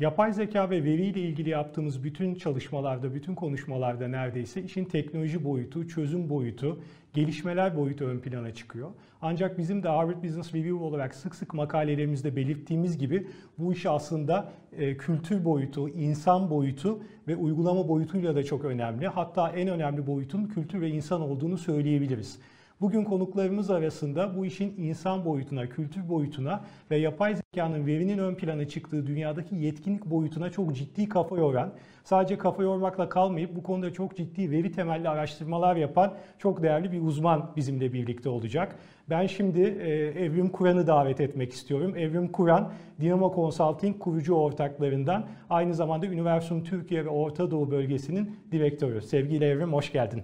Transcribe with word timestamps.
Yapay 0.00 0.32
zeka 0.32 0.70
ve 0.70 0.84
veriyle 0.84 1.20
ilgili 1.20 1.50
yaptığımız 1.50 2.04
bütün 2.04 2.34
çalışmalarda, 2.34 3.14
bütün 3.14 3.34
konuşmalarda 3.34 4.08
neredeyse 4.08 4.62
işin 4.62 4.84
teknoloji 4.84 5.44
boyutu, 5.44 5.88
çözüm 5.88 6.30
boyutu, 6.30 6.80
gelişmeler 7.14 7.76
boyutu 7.76 8.04
ön 8.04 8.18
plana 8.18 8.54
çıkıyor. 8.54 8.90
Ancak 9.22 9.58
bizim 9.58 9.82
de 9.82 9.88
Harvard 9.88 10.24
Business 10.24 10.54
Review 10.54 10.84
olarak 10.84 11.14
sık 11.14 11.34
sık 11.34 11.54
makalelerimizde 11.54 12.36
belirttiğimiz 12.36 12.98
gibi 12.98 13.26
bu 13.58 13.72
iş 13.72 13.86
aslında 13.86 14.52
e, 14.72 14.96
kültür 14.96 15.44
boyutu, 15.44 15.88
insan 15.88 16.50
boyutu 16.50 17.02
ve 17.28 17.36
uygulama 17.36 17.88
boyutuyla 17.88 18.34
da 18.34 18.42
çok 18.42 18.64
önemli. 18.64 19.08
Hatta 19.08 19.50
en 19.50 19.68
önemli 19.68 20.06
boyutun 20.06 20.44
kültür 20.44 20.80
ve 20.80 20.90
insan 20.90 21.20
olduğunu 21.20 21.58
söyleyebiliriz. 21.58 22.38
Bugün 22.80 23.04
konuklarımız 23.04 23.70
arasında 23.70 24.36
bu 24.36 24.46
işin 24.46 24.74
insan 24.78 25.24
boyutuna, 25.24 25.68
kültür 25.68 26.08
boyutuna 26.08 26.64
ve 26.90 26.96
yapay 26.96 27.34
zekanın 27.34 27.86
verinin 27.86 28.18
ön 28.18 28.34
plana 28.34 28.68
çıktığı 28.68 29.06
dünyadaki 29.06 29.56
yetkinlik 29.56 30.06
boyutuna 30.06 30.50
çok 30.50 30.76
ciddi 30.76 31.08
kafa 31.08 31.36
yoran, 31.36 31.72
sadece 32.04 32.38
kafa 32.38 32.62
yormakla 32.62 33.08
kalmayıp 33.08 33.56
bu 33.56 33.62
konuda 33.62 33.92
çok 33.92 34.16
ciddi 34.16 34.50
veri 34.50 34.72
temelli 34.72 35.08
araştırmalar 35.08 35.76
yapan 35.76 36.14
çok 36.38 36.62
değerli 36.62 36.92
bir 36.92 37.02
uzman 37.02 37.52
bizimle 37.56 37.92
birlikte 37.92 38.28
olacak. 38.28 38.76
Ben 39.10 39.26
şimdi 39.26 39.60
e, 39.60 39.90
Evrim 40.24 40.48
Kur'an'ı 40.48 40.86
davet 40.86 41.20
etmek 41.20 41.52
istiyorum. 41.52 41.96
Evrim 41.96 42.32
Kur'an, 42.32 42.72
Dinamo 43.00 43.34
Consulting 43.34 43.98
kurucu 43.98 44.34
ortaklarından, 44.34 45.26
aynı 45.50 45.74
zamanda 45.74 46.06
Üniversum 46.06 46.64
Türkiye 46.64 47.04
ve 47.04 47.08
Orta 47.08 47.50
Doğu 47.50 47.70
bölgesinin 47.70 48.36
direktörü. 48.52 49.02
Sevgili 49.02 49.44
Evrim, 49.44 49.72
hoş 49.72 49.92
geldin. 49.92 50.22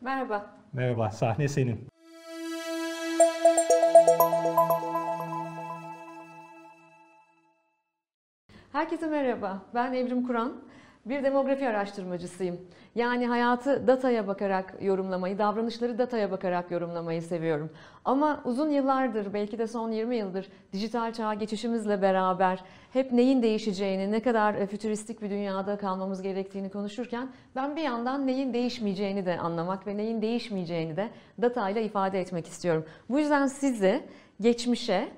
Merhaba. 0.00 0.61
Merhaba, 0.72 1.10
sahne 1.10 1.48
senin. 1.48 1.86
Herkese 8.72 9.06
merhaba. 9.06 9.62
Ben 9.74 9.92
Evrim 9.92 10.26
Kur'an. 10.26 10.52
Bir 11.06 11.24
demografi 11.24 11.68
araştırmacısıyım. 11.68 12.60
Yani 12.94 13.26
hayatı 13.26 13.86
dataya 13.86 14.26
bakarak 14.26 14.74
yorumlamayı, 14.82 15.38
davranışları 15.38 15.98
dataya 15.98 16.30
bakarak 16.30 16.70
yorumlamayı 16.70 17.22
seviyorum. 17.22 17.70
Ama 18.04 18.42
uzun 18.44 18.70
yıllardır, 18.70 19.34
belki 19.34 19.58
de 19.58 19.66
son 19.66 19.90
20 19.90 20.16
yıldır 20.16 20.48
dijital 20.72 21.12
çağa 21.12 21.34
geçişimizle 21.34 22.02
beraber 22.02 22.64
hep 22.92 23.12
neyin 23.12 23.42
değişeceğini, 23.42 24.12
ne 24.12 24.22
kadar 24.22 24.54
e, 24.54 24.66
fütüristik 24.66 25.22
bir 25.22 25.30
dünyada 25.30 25.78
kalmamız 25.78 26.22
gerektiğini 26.22 26.70
konuşurken 26.70 27.28
ben 27.56 27.76
bir 27.76 27.82
yandan 27.82 28.26
neyin 28.26 28.54
değişmeyeceğini 28.54 29.26
de 29.26 29.38
anlamak 29.38 29.86
ve 29.86 29.96
neyin 29.96 30.22
değişmeyeceğini 30.22 30.96
de 30.96 31.08
datayla 31.42 31.80
ifade 31.80 32.20
etmek 32.20 32.46
istiyorum. 32.46 32.84
Bu 33.08 33.18
yüzden 33.18 33.46
sizi 33.46 34.02
geçmişe, 34.40 35.08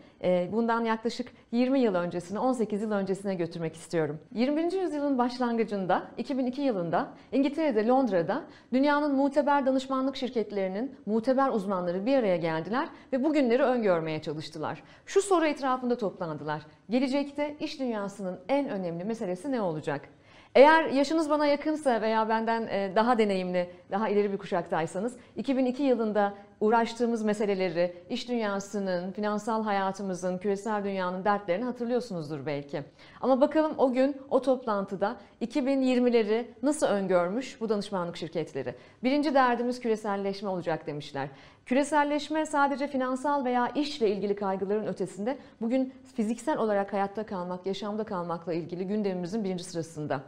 bundan 0.53 0.84
yaklaşık 0.84 1.33
20 1.53 1.80
yıl 1.80 1.94
öncesine, 1.94 2.39
18 2.39 2.83
yıl 2.83 2.92
öncesine 2.92 3.34
götürmek 3.34 3.75
istiyorum. 3.75 4.19
21. 4.33 4.72
yüzyılın 4.72 5.19
başlangıcında, 5.19 6.03
2002 6.19 6.62
yılında 6.62 7.08
İngiltere'de, 7.33 7.86
Londra'da 7.86 8.44
dünyanın 8.72 9.14
muteber 9.14 9.66
danışmanlık 9.66 10.16
şirketlerinin 10.16 10.97
muteber 11.06 11.48
uzmanları 11.48 12.06
bir 12.06 12.16
araya 12.16 12.36
geldiler 12.36 12.89
ve 13.12 13.25
bugünleri 13.25 13.62
öngörmeye 13.62 14.22
çalıştılar. 14.22 14.83
Şu 15.06 15.22
soru 15.22 15.47
etrafında 15.47 15.98
toplandılar. 15.98 16.62
Gelecekte 16.91 17.56
iş 17.61 17.81
dünyasının 17.81 18.41
en 18.48 18.69
önemli 18.69 19.05
meselesi 19.05 19.53
ne 19.53 19.61
olacak? 19.61 20.09
Eğer 20.55 20.84
yaşınız 20.84 21.31
bana 21.31 21.47
yakınsa 21.47 22.03
veya 22.03 22.28
benden 22.28 22.66
e, 22.66 22.92
daha 22.97 23.19
deneyimli, 23.19 23.70
daha 23.91 24.09
ileri 24.09 24.33
bir 24.33 24.38
kuşaktaysanız 24.38 25.16
2002 25.36 25.83
yılında 25.83 26.34
uğraştığımız 26.64 27.22
meseleleri, 27.22 27.96
iş 28.10 28.28
dünyasının, 28.28 29.12
finansal 29.12 29.64
hayatımızın, 29.64 30.38
küresel 30.38 30.84
dünyanın 30.84 31.25
dertlerini 31.25 31.64
hatırlıyorsunuzdur 31.64 32.47
belki. 32.47 32.82
Ama 33.20 33.41
bakalım 33.41 33.75
o 33.78 33.92
gün 33.92 34.16
o 34.30 34.42
toplantıda 34.42 35.16
2020'leri 35.42 36.44
nasıl 36.62 36.86
öngörmüş 36.86 37.60
bu 37.60 37.69
danışmanlık 37.69 38.16
şirketleri? 38.16 38.74
Birinci 39.03 39.34
derdimiz 39.34 39.80
küreselleşme 39.80 40.48
olacak 40.48 40.86
demişler. 40.86 41.28
Küreselleşme 41.66 42.47
sadece 42.47 42.86
finansal 42.86 43.44
veya 43.44 43.69
işle 43.69 44.10
ilgili 44.10 44.36
kaygıların 44.36 44.86
ötesinde 44.86 45.38
bugün 45.60 45.92
fiziksel 46.14 46.58
olarak 46.58 46.92
hayatta 46.92 47.26
kalmak, 47.26 47.66
yaşamda 47.66 48.04
kalmakla 48.04 48.54
ilgili 48.54 48.86
gündemimizin 48.86 49.44
birinci 49.44 49.64
sırasında. 49.64 50.20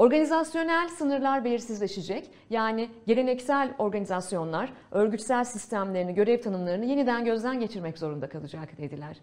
Organizasyonel 0.00 0.88
sınırlar 0.88 1.44
belirsizleşecek. 1.44 2.30
Yani 2.50 2.88
geleneksel 3.06 3.74
organizasyonlar 3.78 4.72
örgütsel 4.90 5.44
sistemlerini, 5.44 6.14
görev 6.14 6.40
tanımlarını 6.40 6.84
yeniden 6.84 7.24
gözden 7.24 7.60
geçirmek 7.60 7.98
zorunda 7.98 8.28
kalacak 8.28 8.78
dediler. 8.78 9.16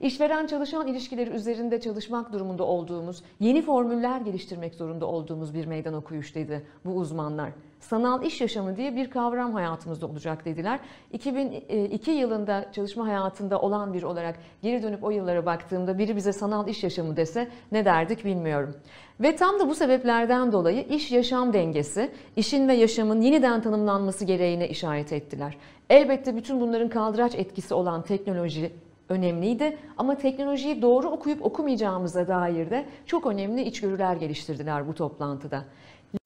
İşveren 0.00 0.46
çalışan 0.46 0.86
ilişkileri 0.86 1.30
üzerinde 1.30 1.80
çalışmak 1.80 2.32
durumunda 2.32 2.64
olduğumuz, 2.64 3.22
yeni 3.40 3.62
formüller 3.62 4.20
geliştirmek 4.20 4.74
zorunda 4.74 5.06
olduğumuz 5.06 5.54
bir 5.54 5.66
meydan 5.66 5.94
okuyuş 5.94 6.34
dedi 6.34 6.66
bu 6.84 6.90
uzmanlar. 6.90 7.50
Sanal 7.88 8.24
iş 8.24 8.40
yaşamı 8.40 8.76
diye 8.76 8.96
bir 8.96 9.10
kavram 9.10 9.52
hayatımızda 9.54 10.06
olacak 10.06 10.44
dediler. 10.44 10.80
2002 11.12 12.10
yılında 12.10 12.72
çalışma 12.72 13.06
hayatında 13.06 13.60
olan 13.60 13.94
bir 13.94 14.02
olarak 14.02 14.38
geri 14.62 14.82
dönüp 14.82 15.04
o 15.04 15.10
yıllara 15.10 15.46
baktığımda 15.46 15.98
biri 15.98 16.16
bize 16.16 16.32
sanal 16.32 16.68
iş 16.68 16.84
yaşamı 16.84 17.16
dese 17.16 17.48
ne 17.72 17.84
derdik 17.84 18.24
bilmiyorum. 18.24 18.76
Ve 19.20 19.36
tam 19.36 19.60
da 19.60 19.68
bu 19.68 19.74
sebeplerden 19.74 20.52
dolayı 20.52 20.82
iş 20.82 21.12
yaşam 21.12 21.52
dengesi, 21.52 22.10
işin 22.36 22.68
ve 22.68 22.74
yaşamın 22.74 23.20
yeniden 23.20 23.62
tanımlanması 23.62 24.24
gereğine 24.24 24.68
işaret 24.68 25.12
ettiler. 25.12 25.56
Elbette 25.90 26.36
bütün 26.36 26.60
bunların 26.60 26.88
kaldıraç 26.88 27.34
etkisi 27.34 27.74
olan 27.74 28.02
teknoloji, 28.02 28.72
önemliydi 29.08 29.78
ama 29.96 30.14
teknolojiyi 30.14 30.82
doğru 30.82 31.08
okuyup 31.08 31.44
okumayacağımıza 31.44 32.28
dair 32.28 32.70
de 32.70 32.86
çok 33.06 33.26
önemli 33.26 33.62
içgörüler 33.62 34.16
geliştirdiler 34.16 34.88
bu 34.88 34.94
toplantıda. 34.94 35.64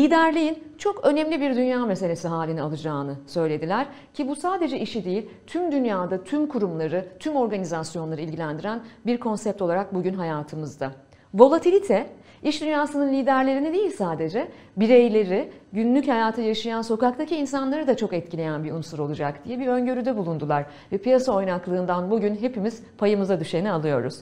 Liderliğin 0.01 0.65
çok 0.79 1.05
önemli 1.05 1.41
bir 1.41 1.57
dünya 1.57 1.87
meselesi 1.87 2.29
halini 2.29 2.63
alacağını 2.63 3.17
söylediler 3.27 3.87
ki 4.15 4.29
bu 4.29 4.37
sadece 4.37 4.79
işi 4.79 5.05
değil, 5.05 5.31
tüm 5.47 5.73
dünyada 5.73 6.25
tüm 6.25 6.47
kurumları, 6.47 7.09
tüm 7.19 7.37
organizasyonları 7.37 8.21
ilgilendiren 8.21 8.83
bir 9.07 9.21
konsept 9.21 9.63
olarak 9.63 9.95
bugün 9.95 10.15
hayatımızda. 10.15 10.93
Volatilite 11.35 12.11
İş 12.43 12.61
dünyasının 12.61 13.13
liderlerini 13.13 13.73
değil 13.73 13.91
sadece 13.91 14.49
bireyleri, 14.77 15.51
günlük 15.73 16.09
hayatı 16.09 16.41
yaşayan 16.41 16.83
sokaktaki 16.83 17.37
insanları 17.37 17.87
da 17.87 17.97
çok 17.97 18.13
etkileyen 18.13 18.65
bir 18.65 18.73
unsur 18.73 18.99
olacak 18.99 19.45
diye 19.45 19.59
bir 19.61 19.67
öngörüde 19.67 20.17
bulundular. 20.17 20.67
Ve 20.93 20.99
piyasa 20.99 21.33
oynaklığından 21.33 22.11
bugün 22.11 22.37
hepimiz 22.37 22.83
payımıza 22.99 23.41
düşeni 23.41 23.71
alıyoruz. 23.71 24.21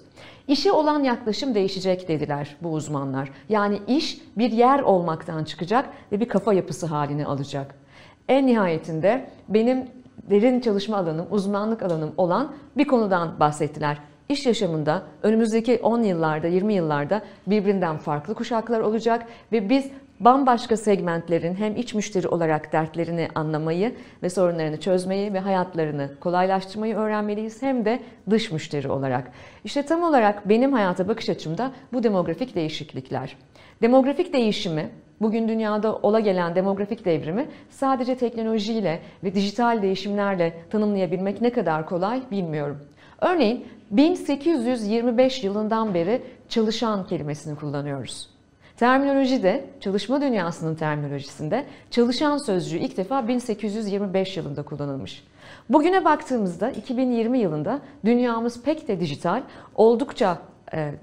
İşe 0.48 0.72
olan 0.72 1.04
yaklaşım 1.04 1.54
değişecek 1.54 2.08
dediler 2.08 2.56
bu 2.62 2.72
uzmanlar. 2.72 3.30
Yani 3.48 3.80
iş 3.86 4.20
bir 4.38 4.52
yer 4.52 4.80
olmaktan 4.80 5.44
çıkacak 5.44 5.88
ve 6.12 6.20
bir 6.20 6.28
kafa 6.28 6.52
yapısı 6.52 6.86
halini 6.86 7.26
alacak. 7.26 7.74
En 8.28 8.46
nihayetinde 8.46 9.30
benim 9.48 9.86
derin 10.30 10.60
çalışma 10.60 10.96
alanım, 10.96 11.26
uzmanlık 11.30 11.82
alanım 11.82 12.14
olan 12.16 12.52
bir 12.76 12.84
konudan 12.84 13.40
bahsettiler 13.40 13.98
iş 14.28 14.46
yaşamında 14.46 15.02
önümüzdeki 15.22 15.80
10 15.82 16.02
yıllarda, 16.02 16.46
20 16.46 16.74
yıllarda 16.74 17.22
birbirinden 17.46 17.96
farklı 17.96 18.34
kuşaklar 18.34 18.80
olacak 18.80 19.26
ve 19.52 19.68
biz 19.68 19.90
bambaşka 20.20 20.76
segmentlerin 20.76 21.54
hem 21.54 21.76
iç 21.76 21.94
müşteri 21.94 22.28
olarak 22.28 22.72
dertlerini 22.72 23.28
anlamayı 23.34 23.94
ve 24.22 24.30
sorunlarını 24.30 24.80
çözmeyi 24.80 25.34
ve 25.34 25.38
hayatlarını 25.38 26.10
kolaylaştırmayı 26.20 26.96
öğrenmeliyiz 26.96 27.62
hem 27.62 27.84
de 27.84 28.00
dış 28.30 28.52
müşteri 28.52 28.88
olarak. 28.88 29.32
İşte 29.64 29.82
tam 29.82 30.02
olarak 30.02 30.48
benim 30.48 30.72
hayata 30.72 31.08
bakış 31.08 31.28
açımda 31.28 31.72
bu 31.92 32.02
demografik 32.02 32.54
değişiklikler. 32.54 33.36
Demografik 33.82 34.32
değişimi 34.32 34.90
Bugün 35.20 35.48
dünyada 35.48 35.96
ola 35.96 36.20
gelen 36.20 36.54
demografik 36.54 37.04
devrimi 37.04 37.46
sadece 37.70 38.16
teknolojiyle 38.16 39.00
ve 39.24 39.34
dijital 39.34 39.82
değişimlerle 39.82 40.54
tanımlayabilmek 40.70 41.40
ne 41.40 41.50
kadar 41.50 41.86
kolay 41.86 42.22
bilmiyorum. 42.31 42.78
Örneğin 43.20 43.66
1825 43.90 45.44
yılından 45.44 45.94
beri 45.94 46.23
çalışan 46.49 47.06
kelimesini 47.06 47.56
kullanıyoruz. 47.56 48.29
Terminolojide, 48.76 49.64
çalışma 49.81 50.20
dünyasının 50.20 50.75
terminolojisinde 50.75 51.64
çalışan 51.90 52.38
sözcüğü 52.38 52.79
ilk 52.79 52.96
defa 52.96 53.29
1825 53.29 54.37
yılında 54.37 54.62
kullanılmış. 54.62 55.25
Bugüne 55.69 56.05
baktığımızda 56.05 56.70
2020 56.70 57.38
yılında 57.38 57.81
dünyamız 58.05 58.62
pek 58.62 58.88
de 58.88 59.00
dijital, 59.00 59.43
oldukça 59.75 60.38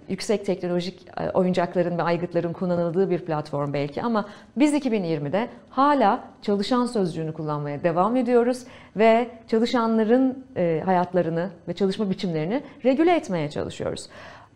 yüksek 0.10 0.46
teknolojik 0.46 1.08
e, 1.18 1.30
oyuncakların 1.30 1.98
ve 1.98 2.04
aygıtların 2.04 2.54
kullanıldığı 2.54 3.10
bir 3.10 3.20
platform 3.20 3.74
belki 3.74 4.04
ama 4.04 4.26
biz 4.58 4.74
2020'de 4.74 5.50
hala 5.70 6.24
çalışan 6.42 6.86
sözcüğünü 6.86 7.34
kullanmaya 7.34 7.84
devam 7.84 8.16
ediyoruz 8.16 8.64
ve 8.96 9.28
çalışanların 9.48 10.46
e, 10.58 10.82
hayatlarını 10.86 11.50
ve 11.68 11.74
çalışma 11.74 12.10
biçimlerini 12.10 12.64
regüle 12.86 13.16
etmeye 13.16 13.50
çalışıyoruz. 13.50 14.10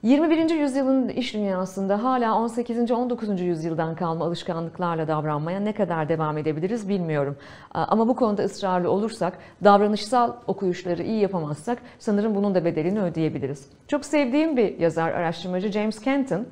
21. 0.03 0.49
yüzyılın 0.49 1.09
iş 1.09 1.33
dünyasında 1.33 2.03
hala 2.03 2.39
18. 2.39 2.91
19. 2.91 3.41
yüzyıldan 3.41 3.95
kalma 3.95 4.25
alışkanlıklarla 4.25 5.07
davranmaya 5.07 5.59
ne 5.59 5.73
kadar 5.73 6.09
devam 6.09 6.37
edebiliriz 6.37 6.89
bilmiyorum. 6.89 7.37
Ama 7.71 8.07
bu 8.07 8.15
konuda 8.15 8.43
ısrarlı 8.43 8.91
olursak, 8.91 9.37
davranışsal 9.63 10.33
okuyuşları 10.47 11.03
iyi 11.03 11.21
yapamazsak 11.21 11.77
sanırım 11.99 12.35
bunun 12.35 12.55
da 12.55 12.65
bedelini 12.65 13.01
ödeyebiliriz. 13.01 13.65
Çok 13.87 14.05
sevdiğim 14.05 14.57
bir 14.57 14.79
yazar, 14.79 15.11
araştırmacı 15.11 15.71
James 15.71 16.01
Kenton 16.01 16.45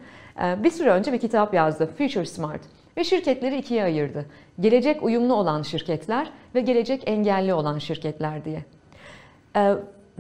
e, 0.44 0.63
bir 0.63 0.71
süre 0.71 0.89
önce 0.89 1.13
bir 1.13 1.19
kitap 1.19 1.53
yazdı, 1.53 1.89
Future 1.97 2.25
Smart 2.25 2.61
ve 2.97 3.03
şirketleri 3.03 3.57
ikiye 3.57 3.83
ayırdı. 3.83 4.25
Gelecek 4.59 5.03
uyumlu 5.03 5.33
olan 5.33 5.61
şirketler 5.61 6.31
ve 6.55 6.61
gelecek 6.61 7.03
engelli 7.05 7.53
olan 7.53 7.77
şirketler 7.77 8.45
diye. 8.45 8.65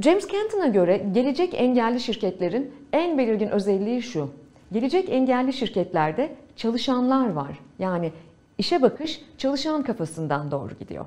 James 0.01 0.27
Kenton'a 0.27 0.67
göre 0.67 0.97
gelecek 1.11 1.53
engelli 1.53 1.99
şirketlerin 1.99 2.73
en 2.93 3.17
belirgin 3.17 3.49
özelliği 3.49 4.01
şu. 4.01 4.29
Gelecek 4.71 5.09
engelli 5.09 5.53
şirketlerde 5.53 6.35
çalışanlar 6.55 7.29
var. 7.29 7.59
Yani 7.79 8.11
işe 8.57 8.81
bakış 8.81 9.21
çalışan 9.37 9.83
kafasından 9.83 10.51
doğru 10.51 10.73
gidiyor. 10.79 11.05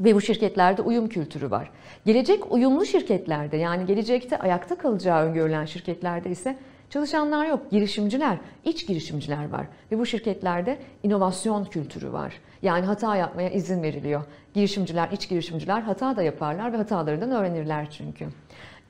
Ve 0.00 0.14
bu 0.14 0.20
şirketlerde 0.20 0.82
uyum 0.82 1.08
kültürü 1.08 1.50
var. 1.50 1.70
Gelecek 2.06 2.52
uyumlu 2.52 2.86
şirketlerde 2.86 3.56
yani 3.56 3.86
gelecekte 3.86 4.38
ayakta 4.38 4.78
kalacağı 4.78 5.26
öngörülen 5.26 5.64
şirketlerde 5.64 6.30
ise 6.30 6.56
çalışanlar 6.92 7.46
yok, 7.46 7.70
girişimciler, 7.70 8.38
iç 8.64 8.86
girişimciler 8.86 9.50
var. 9.50 9.66
Ve 9.92 9.98
bu 9.98 10.06
şirketlerde 10.06 10.78
inovasyon 11.02 11.64
kültürü 11.64 12.12
var. 12.12 12.40
Yani 12.62 12.86
hata 12.86 13.16
yapmaya 13.16 13.50
izin 13.50 13.82
veriliyor. 13.82 14.22
Girişimciler, 14.54 15.08
iç 15.12 15.28
girişimciler 15.28 15.80
hata 15.80 16.16
da 16.16 16.22
yaparlar 16.22 16.72
ve 16.72 16.76
hatalarından 16.76 17.30
öğrenirler 17.30 17.90
çünkü. 17.90 18.26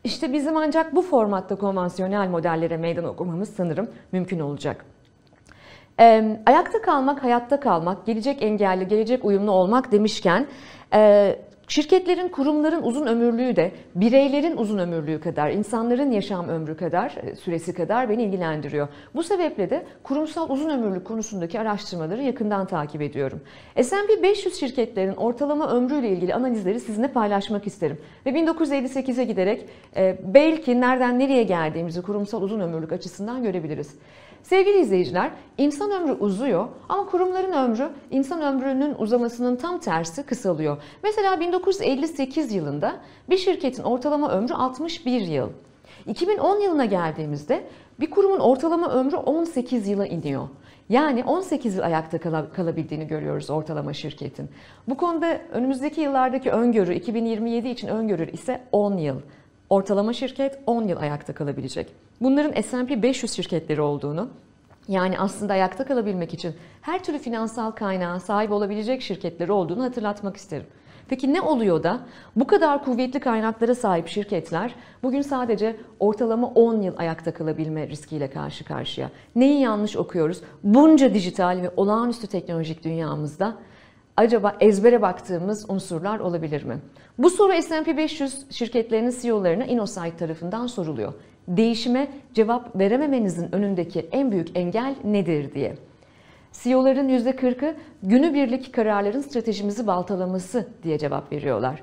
İşte 0.05 0.33
bizim 0.33 0.57
ancak 0.57 0.95
bu 0.97 1.03
formatta 1.03 1.57
konvansiyonel 1.57 2.29
modellere 2.29 2.77
meydan 2.77 3.05
okumamız 3.05 3.49
sanırım 3.49 3.91
mümkün 4.13 4.41
olacak. 4.41 4.85
Ayakta 6.47 6.83
kalmak, 6.83 7.23
hayatta 7.23 7.61
kalmak, 7.61 8.07
gelecek 8.07 8.43
engelli, 8.43 8.89
gelecek 8.89 9.25
uyumlu 9.25 9.51
olmak 9.51 9.93
demişken 9.93 10.47
e, 10.95 11.37
Şirketlerin, 11.73 12.29
kurumların 12.29 12.83
uzun 12.83 13.07
ömürlüğü 13.07 13.57
de 13.57 13.73
bireylerin 13.95 14.57
uzun 14.57 14.79
ömürlüğü 14.79 15.21
kadar, 15.21 15.51
insanların 15.51 16.11
yaşam 16.11 16.49
ömrü 16.49 16.77
kadar, 16.77 17.15
e, 17.23 17.37
süresi 17.37 17.75
kadar 17.75 18.09
beni 18.09 18.23
ilgilendiriyor. 18.23 18.89
Bu 19.15 19.23
sebeple 19.23 19.71
de 19.71 19.87
kurumsal 20.03 20.51
uzun 20.51 20.71
ömürlük 20.71 21.05
konusundaki 21.05 21.61
araştırmaları 21.61 22.23
yakından 22.23 22.67
takip 22.67 23.03
ediyorum. 23.03 23.41
S&P 23.83 24.23
500 24.23 24.61
şirketlerin 24.61 25.17
ortalama 25.17 25.71
ömrüyle 25.71 26.09
ilgili 26.09 26.35
analizleri 26.35 26.81
sizinle 26.81 27.09
paylaşmak 27.09 27.67
isterim. 27.67 27.99
Ve 28.27 28.31
1958'e 28.31 29.25
giderek 29.25 29.65
e, 29.97 30.19
belki 30.35 30.81
nereden 30.81 31.19
nereye 31.19 31.43
geldiğimizi 31.43 32.03
kurumsal 32.03 32.43
uzun 32.43 32.61
ömürlük 32.61 32.93
açısından 32.93 33.43
görebiliriz. 33.43 33.95
Sevgili 34.43 34.79
izleyiciler, 34.79 35.31
insan 35.59 35.91
ömrü 35.91 36.13
uzuyor 36.13 36.69
ama 36.89 37.07
kurumların 37.07 37.53
ömrü 37.53 37.91
insan 38.11 38.43
ömrünün 38.43 38.95
uzamasının 38.99 39.57
tam 39.57 39.79
tersi 39.79 40.23
kısalıyor. 40.23 40.83
Mesela 41.03 41.41
1958 41.41 42.53
yılında 42.53 42.97
bir 43.31 43.37
şirketin 43.37 43.83
ortalama 43.83 44.31
ömrü 44.31 44.55
61 44.55 45.21
yıl. 45.21 45.49
2010 46.07 46.61
yılına 46.61 46.85
geldiğimizde 46.85 47.65
bir 48.01 48.11
kurumun 48.11 48.41
ortalama 48.41 48.93
ömrü 48.93 49.17
18 49.17 49.89
yıla 49.89 50.07
iniyor. 50.07 50.49
Yani 50.89 51.25
18 51.25 51.75
yıl 51.75 51.83
ayakta 51.83 52.19
kalabildiğini 52.53 53.07
görüyoruz 53.07 53.51
ortalama 53.51 53.93
şirketin. 53.93 54.49
Bu 54.89 54.97
konuda 54.97 55.41
önümüzdeki 55.53 56.01
yıllardaki 56.01 56.51
öngörü 56.51 56.95
2027 56.95 57.69
için 57.69 57.89
öngörü 57.89 58.31
ise 58.31 58.61
10 58.73 58.97
yıl. 58.97 59.21
Ortalama 59.73 60.13
şirket 60.13 60.59
10 60.67 60.89
yıl 60.89 60.97
ayakta 60.97 61.35
kalabilecek. 61.35 61.87
Bunların 62.21 62.63
S&P 62.63 63.03
500 63.03 63.33
şirketleri 63.33 63.81
olduğunu, 63.81 64.29
yani 64.89 65.19
aslında 65.19 65.53
ayakta 65.53 65.85
kalabilmek 65.85 66.35
için 66.35 66.55
her 66.83 67.05
türlü 67.05 67.19
finansal 67.19 67.71
kaynağa 67.71 68.21
sahip 68.21 68.53
olabilecek 68.53 69.03
şirketleri 69.03 69.53
olduğunu 69.53 69.85
hatırlatmak 69.85 70.37
isterim. 70.37 70.67
Peki 71.09 71.33
ne 71.33 71.41
oluyor 71.41 71.83
da 71.83 72.01
bu 72.37 72.47
kadar 72.47 72.85
kuvvetli 72.85 73.21
kaynaklara 73.21 73.75
sahip 73.75 74.09
şirketler 74.09 74.75
bugün 75.03 75.23
sadece 75.23 75.77
ortalama 76.01 76.47
10 76.47 76.81
yıl 76.81 76.95
ayakta 76.99 77.35
kalabilme 77.35 77.89
riskiyle 77.89 78.31
karşı 78.31 78.65
karşıya? 78.65 79.11
Neyi 79.37 79.61
yanlış 79.61 79.97
okuyoruz? 79.97 80.41
Bunca 80.63 81.15
dijital 81.15 81.63
ve 81.63 81.71
olağanüstü 81.77 82.27
teknolojik 82.27 82.85
dünyamızda 82.85 83.57
acaba 84.17 84.57
ezbere 84.61 85.03
baktığımız 85.03 85.71
unsurlar 85.71 86.19
olabilir 86.19 86.65
mi? 86.65 86.79
Bu 87.19 87.31
soru 87.31 87.63
S&P 87.63 87.97
500 87.97 88.51
şirketlerinin 88.51 89.15
CEO'larına 89.23 89.65
InnoSight 89.65 90.19
tarafından 90.19 90.67
soruluyor. 90.67 91.13
Değişime 91.49 92.09
cevap 92.35 92.79
verememenizin 92.79 93.55
önündeki 93.55 94.07
en 94.13 94.31
büyük 94.31 94.57
engel 94.59 94.95
nedir 95.05 95.55
diye. 95.55 95.77
CEO'ların 96.53 97.09
%40'ı 97.09 97.75
günübirlik 98.03 98.75
kararların 98.75 99.21
stratejimizi 99.21 99.87
baltalaması 99.87 100.69
diye 100.83 100.99
cevap 100.99 101.33
veriyorlar. 101.33 101.83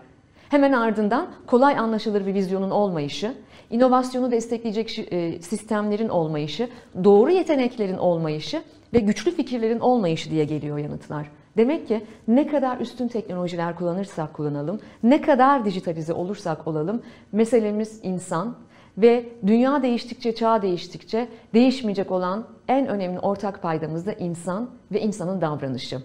Hemen 0.50 0.72
ardından 0.72 1.28
kolay 1.48 1.78
anlaşılır 1.78 2.26
bir 2.26 2.34
vizyonun 2.34 2.72
olmayışı, 2.72 3.34
inovasyonu 3.70 4.32
destekleyecek 4.32 5.00
e, 5.12 5.42
sistemlerin 5.42 6.10
olmayışı, 6.10 6.70
doğru 7.04 7.32
yeteneklerin 7.32 7.98
olmayışı 7.98 8.62
ve 8.94 9.00
güçlü 9.00 9.32
fikirlerin 9.32 9.80
olmayışı 9.80 10.32
diye 10.32 10.46
geliyor 10.46 10.78
yanıtlar. 10.78 11.39
Demek 11.60 11.88
ki 11.88 12.02
ne 12.28 12.48
kadar 12.48 12.78
üstün 12.78 13.08
teknolojiler 13.08 13.76
kullanırsak 13.76 14.34
kullanalım, 14.34 14.80
ne 15.04 15.22
kadar 15.22 15.66
dijitalize 15.66 16.14
olursak 16.14 16.68
olalım, 16.68 17.02
meselemiz 17.32 18.00
insan 18.04 18.56
ve 18.98 19.26
dünya 19.48 19.84
değiştikçe, 19.84 20.36
çağ 20.36 20.62
değiştikçe 20.62 21.28
değişmeyecek 21.54 22.12
olan 22.12 22.46
en 22.68 22.88
önemli 22.88 23.20
ortak 23.20 23.62
paydamız 23.62 24.06
da 24.06 24.14
insan 24.14 24.70
ve 24.92 25.02
insanın 25.02 25.42
davranışı. 25.42 26.02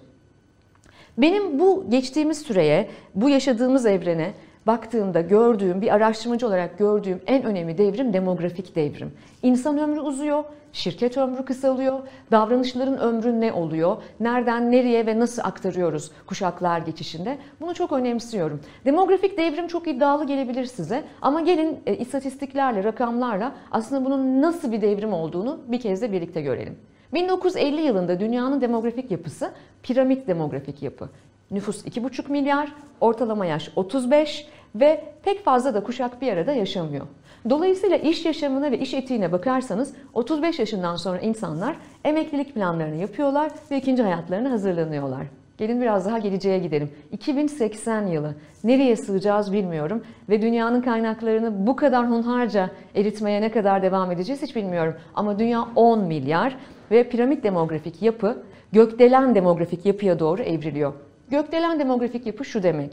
Benim 1.19 1.59
bu 1.59 1.91
geçtiğimiz 1.91 2.43
süreye, 2.43 2.89
bu 3.15 3.29
yaşadığımız 3.29 3.87
evrene 3.87 4.35
baktığımda 4.67 5.21
gördüğüm, 5.21 5.81
bir 5.81 5.95
araştırmacı 5.95 6.47
olarak 6.47 6.79
gördüğüm 6.79 7.21
en 7.27 7.45
önemli 7.45 7.79
devrim 7.79 8.13
demografik 8.13 8.77
devrim. 8.77 9.13
İnsan 9.43 9.79
ömrü 9.79 10.01
uzuyor, 10.01 10.45
şirket 10.73 11.19
ömrü 11.19 11.45
kısalıyor, 11.45 12.01
davranışların 12.31 12.99
ömrü 12.99 13.41
ne 13.41 13.53
oluyor, 13.53 13.97
nereden 14.21 14.73
nereye 14.73 15.07
ve 15.07 15.19
nasıl 15.19 15.43
aktarıyoruz 15.43 16.11
kuşaklar 16.27 16.79
geçişinde 16.79 17.39
bunu 17.61 17.75
çok 17.75 17.93
önemsiyorum. 17.93 18.61
Demografik 18.85 19.39
devrim 19.39 19.67
çok 19.67 19.89
iddialı 19.89 20.27
gelebilir 20.27 20.65
size 20.65 21.05
ama 21.23 21.41
gelin 21.41 21.79
e, 21.87 21.97
istatistiklerle, 21.97 22.85
rakamlarla 22.85 23.53
aslında 23.71 24.05
bunun 24.05 24.43
nasıl 24.43 24.73
bir 24.73 24.83
devrim 24.83 25.13
olduğunu 25.13 25.61
bir 25.67 25.81
kez 25.81 26.03
de 26.03 26.13
birlikte 26.13 26.41
görelim. 26.43 26.77
1950 27.15 27.81
yılında 27.81 28.21
dünyanın 28.21 28.61
demografik 28.61 29.11
yapısı 29.11 29.51
piramit 29.83 30.29
demografik 30.29 30.83
yapı. 30.83 31.09
Nüfus 31.51 31.87
2,5 31.87 32.33
milyar, 32.33 32.73
ortalama 33.01 33.47
yaş 33.47 33.71
35 33.77 34.47
ve 34.75 35.05
pek 35.23 35.45
fazla 35.45 35.75
da 35.75 35.85
kuşak 35.85 36.23
bir 36.23 36.33
arada 36.33 36.53
yaşamıyor. 36.53 37.07
Dolayısıyla 37.51 37.97
iş 37.97 38.25
yaşamına 38.25 38.71
ve 38.71 38.79
iş 38.79 38.95
etiğine 38.95 39.33
bakarsanız 39.33 39.95
35 40.15 40.59
yaşından 40.59 40.97
sonra 40.97 41.21
insanlar 41.21 41.77
emeklilik 42.05 42.55
planlarını 42.55 42.97
yapıyorlar 42.97 43.53
ve 43.71 43.77
ikinci 43.77 44.03
hayatlarına 44.03 44.51
hazırlanıyorlar. 44.51 45.27
Gelin 45.59 45.81
biraz 45.81 46.07
daha 46.07 46.19
geleceğe 46.19 46.59
gidelim. 46.59 46.91
2080 47.13 48.07
yılı. 48.07 48.35
Nereye 48.65 48.97
sığacağız 48.97 49.53
bilmiyorum 49.53 50.03
ve 50.29 50.43
dünyanın 50.43 50.81
kaynaklarını 50.81 51.67
bu 51.67 51.77
kadar 51.77 52.11
hunharca 52.11 52.71
eritmeye 52.95 53.41
ne 53.41 53.51
kadar 53.51 53.83
devam 53.83 54.11
edeceğiz 54.11 54.43
hiç 54.43 54.57
bilmiyorum. 54.57 54.95
Ama 55.15 55.39
dünya 55.39 55.69
10 55.77 56.01
milyar 56.01 56.57
ve 56.91 57.09
piramit 57.09 57.45
demografik 57.45 58.03
yapı 58.03 58.43
gökdelen 58.73 59.35
demografik 59.35 59.87
yapıya 59.87 60.19
doğru 60.19 60.43
evriliyor. 60.43 60.93
Gökdelen 61.31 61.79
demografik 61.79 62.27
yapı 62.27 62.45
şu 62.45 62.63
demek. 62.63 62.93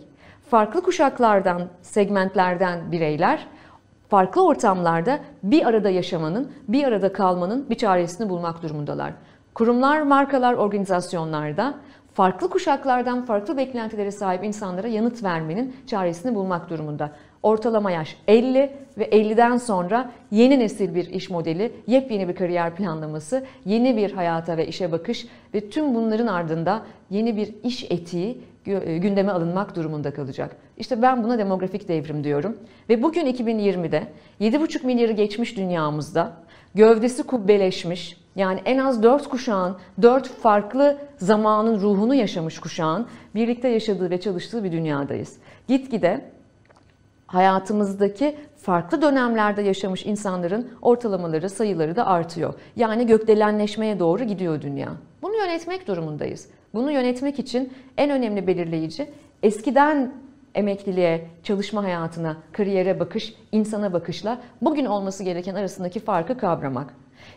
Farklı 0.49 0.81
kuşaklardan, 0.81 1.67
segmentlerden 1.81 2.91
bireyler 2.91 3.47
farklı 4.09 4.45
ortamlarda 4.45 5.19
bir 5.43 5.65
arada 5.65 5.89
yaşamanın, 5.89 6.51
bir 6.67 6.83
arada 6.83 7.13
kalmanın 7.13 7.69
bir 7.69 7.75
çaresini 7.75 8.29
bulmak 8.29 8.63
durumundalar. 8.63 9.13
Kurumlar, 9.53 10.01
markalar, 10.01 10.53
organizasyonlarda 10.53 11.73
farklı 12.13 12.49
kuşaklardan 12.49 13.25
farklı 13.25 13.57
beklentilere 13.57 14.11
sahip 14.11 14.43
insanlara 14.43 14.87
yanıt 14.87 15.23
vermenin 15.23 15.75
çaresini 15.87 16.35
bulmak 16.35 16.69
durumunda. 16.69 17.11
Ortalama 17.43 17.91
yaş 17.91 18.17
50 18.27 18.71
ve 18.97 19.05
50'den 19.05 19.57
sonra 19.57 20.11
yeni 20.31 20.59
nesil 20.59 20.95
bir 20.95 21.09
iş 21.09 21.29
modeli, 21.29 21.71
yepyeni 21.87 22.27
bir 22.27 22.35
kariyer 22.35 22.75
planlaması, 22.75 23.43
yeni 23.65 23.97
bir 23.97 24.11
hayata 24.11 24.57
ve 24.57 24.67
işe 24.67 24.91
bakış 24.91 25.27
ve 25.53 25.69
tüm 25.69 25.95
bunların 25.95 26.27
ardında 26.27 26.85
yeni 27.09 27.37
bir 27.37 27.53
iş 27.63 27.83
etiği 27.91 28.41
e, 28.65 28.97
gündeme 28.97 29.31
alınmak 29.31 29.75
durumunda 29.75 30.13
kalacak. 30.13 30.55
İşte 30.77 31.01
ben 31.01 31.23
buna 31.23 31.37
demografik 31.37 31.87
devrim 31.87 32.23
diyorum. 32.23 32.57
Ve 32.89 33.03
bugün 33.03 33.25
2020'de 33.25 34.03
7,5 34.41 34.85
milyarı 34.85 35.11
geçmiş 35.11 35.57
dünyamızda 35.57 36.33
gövdesi 36.75 37.23
kubbeleşmiş, 37.23 38.17
yani 38.35 38.59
en 38.65 38.77
az 38.77 39.03
4 39.03 39.29
kuşağın, 39.29 39.77
4 40.01 40.27
farklı 40.27 40.97
zamanın 41.17 41.79
ruhunu 41.79 42.15
yaşamış 42.15 42.59
kuşağın 42.59 43.07
birlikte 43.35 43.67
yaşadığı 43.67 44.09
ve 44.09 44.19
çalıştığı 44.19 44.63
bir 44.63 44.71
dünyadayız. 44.71 45.37
Gitgide 45.67 46.31
hayatımızdaki 47.31 48.35
farklı 48.57 49.01
dönemlerde 49.01 49.61
yaşamış 49.61 50.05
insanların 50.05 50.69
ortalamaları, 50.81 51.49
sayıları 51.49 51.95
da 51.95 52.07
artıyor. 52.07 52.53
Yani 52.75 53.07
gökdelenleşmeye 53.07 53.99
doğru 53.99 54.23
gidiyor 54.23 54.61
dünya. 54.61 54.89
Bunu 55.21 55.35
yönetmek 55.35 55.87
durumundayız. 55.87 56.47
Bunu 56.73 56.91
yönetmek 56.91 57.39
için 57.39 57.73
en 57.97 58.09
önemli 58.09 58.47
belirleyici 58.47 59.09
eskiden 59.43 60.13
emekliliğe, 60.55 61.27
çalışma 61.43 61.83
hayatına, 61.83 62.37
kariyere 62.51 62.99
bakış, 62.99 63.33
insana 63.51 63.93
bakışla 63.93 64.41
bugün 64.61 64.85
olması 64.85 65.23
gereken 65.23 65.55
arasındaki 65.55 65.99
farkı 65.99 66.37
kavramak. 66.37 66.93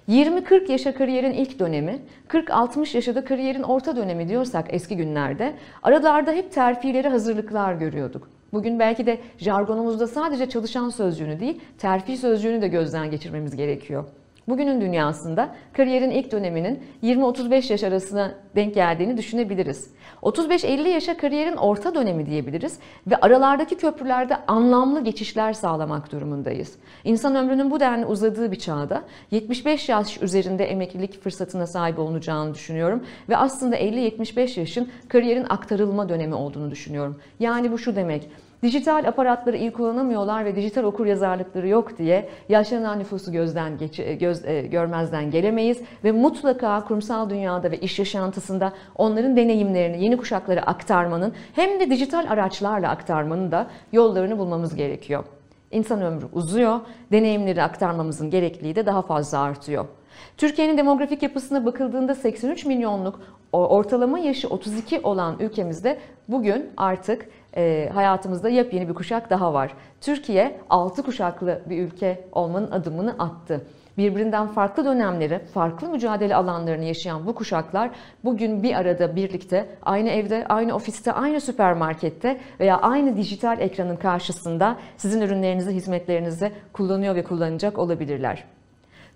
20-40 0.08 0.72
yaşa 0.72 0.94
kariyerin 0.94 1.32
ilk 1.32 1.58
dönemi, 1.58 1.98
40-60 2.28 2.96
yaşında 2.96 3.24
kariyerin 3.24 3.62
orta 3.62 3.96
dönemi 3.96 4.28
diyorsak 4.28 4.66
eski 4.68 4.96
günlerde 4.96 5.54
aralarda 5.82 6.32
hep 6.32 6.52
terfileri 6.52 7.08
hazırlıklar 7.08 7.74
görüyorduk. 7.74 8.33
Bugün 8.54 8.78
belki 8.78 9.06
de 9.06 9.18
jargonumuzda 9.38 10.06
sadece 10.06 10.48
çalışan 10.48 10.88
sözcüğünü 10.88 11.40
değil, 11.40 11.60
terfi 11.78 12.16
sözcüğünü 12.16 12.62
de 12.62 12.68
gözden 12.68 13.10
geçirmemiz 13.10 13.56
gerekiyor. 13.56 14.04
Bugünün 14.48 14.80
dünyasında 14.80 15.54
kariyerin 15.72 16.10
ilk 16.10 16.32
döneminin 16.32 16.82
20-35 17.02 17.72
yaş 17.72 17.84
arasına 17.84 18.34
denk 18.56 18.74
geldiğini 18.74 19.16
düşünebiliriz. 19.16 19.90
35-50 20.22 20.88
yaşa 20.88 21.16
kariyerin 21.16 21.56
orta 21.56 21.94
dönemi 21.94 22.26
diyebiliriz 22.26 22.78
ve 23.06 23.16
aralardaki 23.16 23.76
köprülerde 23.76 24.36
anlamlı 24.46 25.04
geçişler 25.04 25.52
sağlamak 25.52 26.12
durumundayız. 26.12 26.74
İnsan 27.04 27.34
ömrünün 27.34 27.70
bu 27.70 27.80
denli 27.80 28.06
uzadığı 28.06 28.52
bir 28.52 28.58
çağda 28.58 29.02
75 29.30 29.88
yaş 29.88 30.22
üzerinde 30.22 30.64
emeklilik 30.64 31.22
fırsatına 31.22 31.66
sahip 31.66 31.98
olunacağını 31.98 32.54
düşünüyorum 32.54 33.04
ve 33.28 33.36
aslında 33.36 33.76
50-75 33.76 34.60
yaşın 34.60 34.88
kariyerin 35.08 35.46
aktarılma 35.48 36.08
dönemi 36.08 36.34
olduğunu 36.34 36.70
düşünüyorum. 36.70 37.16
Yani 37.40 37.72
bu 37.72 37.78
şu 37.78 37.96
demek, 37.96 38.28
Dijital 38.62 39.04
aparatları 39.08 39.56
iyi 39.56 39.72
kullanamıyorlar 39.72 40.44
ve 40.44 40.56
dijital 40.56 40.84
okur 40.84 41.06
yazarlıkları 41.06 41.68
yok 41.68 41.98
diye 41.98 42.28
yaşlanan 42.48 42.98
nüfusu 42.98 43.32
gözden 43.32 43.78
geç, 43.78 44.00
göz, 44.20 44.44
e, 44.44 44.62
görmezden 44.62 45.30
gelemeyiz 45.30 45.80
ve 46.04 46.12
mutlaka 46.12 46.84
kurumsal 46.84 47.30
dünyada 47.30 47.70
ve 47.70 47.78
iş 47.78 47.98
yaşantısında 47.98 48.72
onların 48.96 49.36
deneyimlerini 49.36 50.04
yeni 50.04 50.16
kuşaklara 50.16 50.60
aktarmanın 50.60 51.32
hem 51.54 51.80
de 51.80 51.90
dijital 51.90 52.26
araçlarla 52.28 52.90
aktarmanın 52.90 53.52
da 53.52 53.66
yollarını 53.92 54.38
bulmamız 54.38 54.74
gerekiyor. 54.76 55.24
İnsan 55.70 56.02
ömrü 56.02 56.26
uzuyor, 56.32 56.80
deneyimleri 57.12 57.62
aktarmamızın 57.62 58.30
gerekliliği 58.30 58.76
de 58.76 58.86
daha 58.86 59.02
fazla 59.02 59.38
artıyor. 59.38 59.86
Türkiye'nin 60.36 60.78
demografik 60.78 61.22
yapısına 61.22 61.66
bakıldığında 61.66 62.14
83 62.14 62.64
milyonluk 62.64 63.20
ortalama 63.52 64.18
yaşı 64.18 64.48
32 64.48 65.00
olan 65.00 65.36
ülkemizde 65.40 65.98
bugün 66.28 66.70
artık 66.76 67.28
e, 67.56 67.90
hayatımızda 67.94 68.48
yepyeni 68.48 68.88
bir 68.88 68.94
kuşak 68.94 69.30
daha 69.30 69.54
var. 69.54 69.74
Türkiye 70.00 70.60
6 70.70 71.02
kuşaklı 71.02 71.62
bir 71.66 71.82
ülke 71.82 72.24
olmanın 72.32 72.70
adımını 72.70 73.10
attı. 73.18 73.60
Birbirinden 73.98 74.46
farklı 74.46 74.84
dönemleri, 74.84 75.38
farklı 75.38 75.88
mücadele 75.88 76.36
alanlarını 76.36 76.84
yaşayan 76.84 77.26
bu 77.26 77.34
kuşaklar 77.34 77.90
bugün 78.24 78.62
bir 78.62 78.74
arada 78.74 79.16
birlikte 79.16 79.68
aynı 79.82 80.08
evde, 80.08 80.46
aynı 80.48 80.74
ofiste, 80.74 81.12
aynı 81.12 81.40
süpermarkette 81.40 82.40
veya 82.60 82.80
aynı 82.80 83.16
dijital 83.16 83.60
ekranın 83.60 83.96
karşısında 83.96 84.76
sizin 84.96 85.20
ürünlerinizi, 85.20 85.70
hizmetlerinizi 85.72 86.52
kullanıyor 86.72 87.14
ve 87.14 87.24
kullanacak 87.24 87.78
olabilirler. 87.78 88.44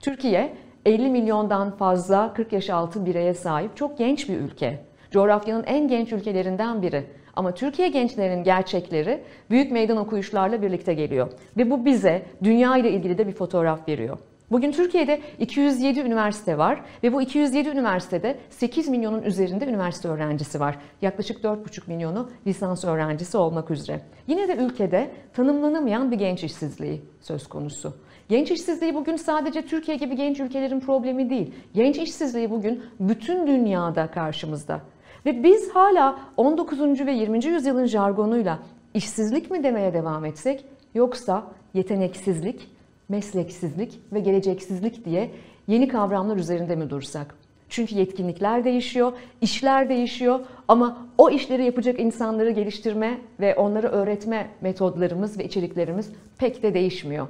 Türkiye 0.00 0.56
50 0.86 1.10
milyondan 1.10 1.76
fazla 1.76 2.32
40 2.34 2.52
yaş 2.52 2.70
altı 2.70 3.06
bireye 3.06 3.34
sahip 3.34 3.76
çok 3.76 3.98
genç 3.98 4.28
bir 4.28 4.36
ülke. 4.36 4.80
Coğrafyanın 5.10 5.64
en 5.64 5.88
genç 5.88 6.12
ülkelerinden 6.12 6.82
biri. 6.82 7.04
Ama 7.36 7.54
Türkiye 7.54 7.88
gençlerinin 7.88 8.44
gerçekleri 8.44 9.20
büyük 9.50 9.72
meydan 9.72 9.96
okuyuşlarla 9.96 10.62
birlikte 10.62 10.94
geliyor. 10.94 11.28
Ve 11.56 11.70
bu 11.70 11.84
bize 11.84 12.22
dünya 12.44 12.76
ile 12.76 12.90
ilgili 12.90 13.18
de 13.18 13.26
bir 13.26 13.32
fotoğraf 13.32 13.88
veriyor. 13.88 14.18
Bugün 14.50 14.72
Türkiye'de 14.72 15.20
207 15.38 16.00
üniversite 16.00 16.58
var 16.58 16.80
ve 17.02 17.12
bu 17.12 17.22
207 17.22 17.68
üniversitede 17.68 18.38
8 18.50 18.88
milyonun 18.88 19.22
üzerinde 19.22 19.66
üniversite 19.66 20.08
öğrencisi 20.08 20.60
var. 20.60 20.78
Yaklaşık 21.02 21.44
4,5 21.44 21.80
milyonu 21.86 22.30
lisans 22.46 22.84
öğrencisi 22.84 23.36
olmak 23.36 23.70
üzere. 23.70 24.00
Yine 24.26 24.48
de 24.48 24.56
ülkede 24.56 25.10
tanımlanamayan 25.32 26.10
bir 26.10 26.18
genç 26.18 26.44
işsizliği 26.44 27.02
söz 27.20 27.46
konusu. 27.46 27.94
Genç 28.28 28.50
işsizliği 28.50 28.94
bugün 28.94 29.16
sadece 29.16 29.62
Türkiye 29.62 29.96
gibi 29.96 30.16
genç 30.16 30.40
ülkelerin 30.40 30.80
problemi 30.80 31.30
değil. 31.30 31.54
Genç 31.74 31.98
işsizliği 31.98 32.50
bugün 32.50 32.82
bütün 33.00 33.46
dünyada 33.46 34.06
karşımızda. 34.06 34.80
Ve 35.26 35.42
biz 35.44 35.70
hala 35.70 36.18
19. 36.36 37.06
ve 37.06 37.12
20. 37.12 37.44
yüzyılın 37.44 37.86
jargonuyla 37.86 38.58
işsizlik 38.94 39.50
mi 39.50 39.62
demeye 39.62 39.94
devam 39.94 40.24
etsek 40.24 40.64
yoksa 40.94 41.46
yeteneksizlik, 41.74 42.70
mesleksizlik 43.08 44.00
ve 44.12 44.20
geleceksizlik 44.20 45.04
diye 45.04 45.30
yeni 45.66 45.88
kavramlar 45.88 46.36
üzerinde 46.36 46.76
mi 46.76 46.90
dursak? 46.90 47.34
Çünkü 47.68 47.94
yetkinlikler 47.94 48.64
değişiyor, 48.64 49.12
işler 49.40 49.88
değişiyor 49.88 50.40
ama 50.68 50.98
o 51.18 51.30
işleri 51.30 51.64
yapacak 51.64 52.00
insanları 52.00 52.50
geliştirme 52.50 53.18
ve 53.40 53.54
onları 53.54 53.88
öğretme 53.88 54.50
metodlarımız 54.60 55.38
ve 55.38 55.44
içeriklerimiz 55.44 56.12
pek 56.38 56.62
de 56.62 56.74
değişmiyor. 56.74 57.28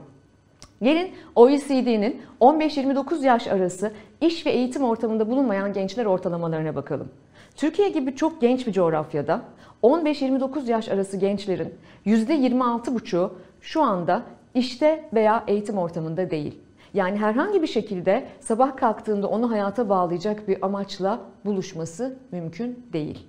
Gelin 0.83 1.11
OECD'nin 1.37 2.23
15-29 2.41 3.25
yaş 3.25 3.47
arası 3.47 3.93
iş 4.21 4.47
ve 4.47 4.51
eğitim 4.51 4.85
ortamında 4.85 5.31
bulunmayan 5.31 5.73
gençler 5.73 6.05
ortalamalarına 6.05 6.77
bakalım. 6.77 7.09
Türkiye 7.57 7.89
gibi 7.89 8.17
çok 8.17 8.41
genç 8.41 8.67
bir 8.67 8.73
coğrafyada 8.73 9.43
15-29 9.83 10.71
yaş 10.71 10.89
arası 10.89 11.17
gençlerin 11.17 11.75
%26,5'u 12.07 13.35
şu 13.61 13.83
anda 13.83 14.23
işte 14.55 15.09
veya 15.15 15.45
eğitim 15.47 15.79
ortamında 15.79 16.31
değil. 16.31 16.59
Yani 16.95 17.17
herhangi 17.17 17.63
bir 17.63 17.67
şekilde 17.67 18.27
sabah 18.41 18.77
kalktığında 18.77 19.29
onu 19.29 19.51
hayata 19.51 19.89
bağlayacak 19.89 20.49
bir 20.49 20.65
amaçla 20.67 21.21
buluşması 21.45 22.19
mümkün 22.33 22.87
değil. 22.93 23.27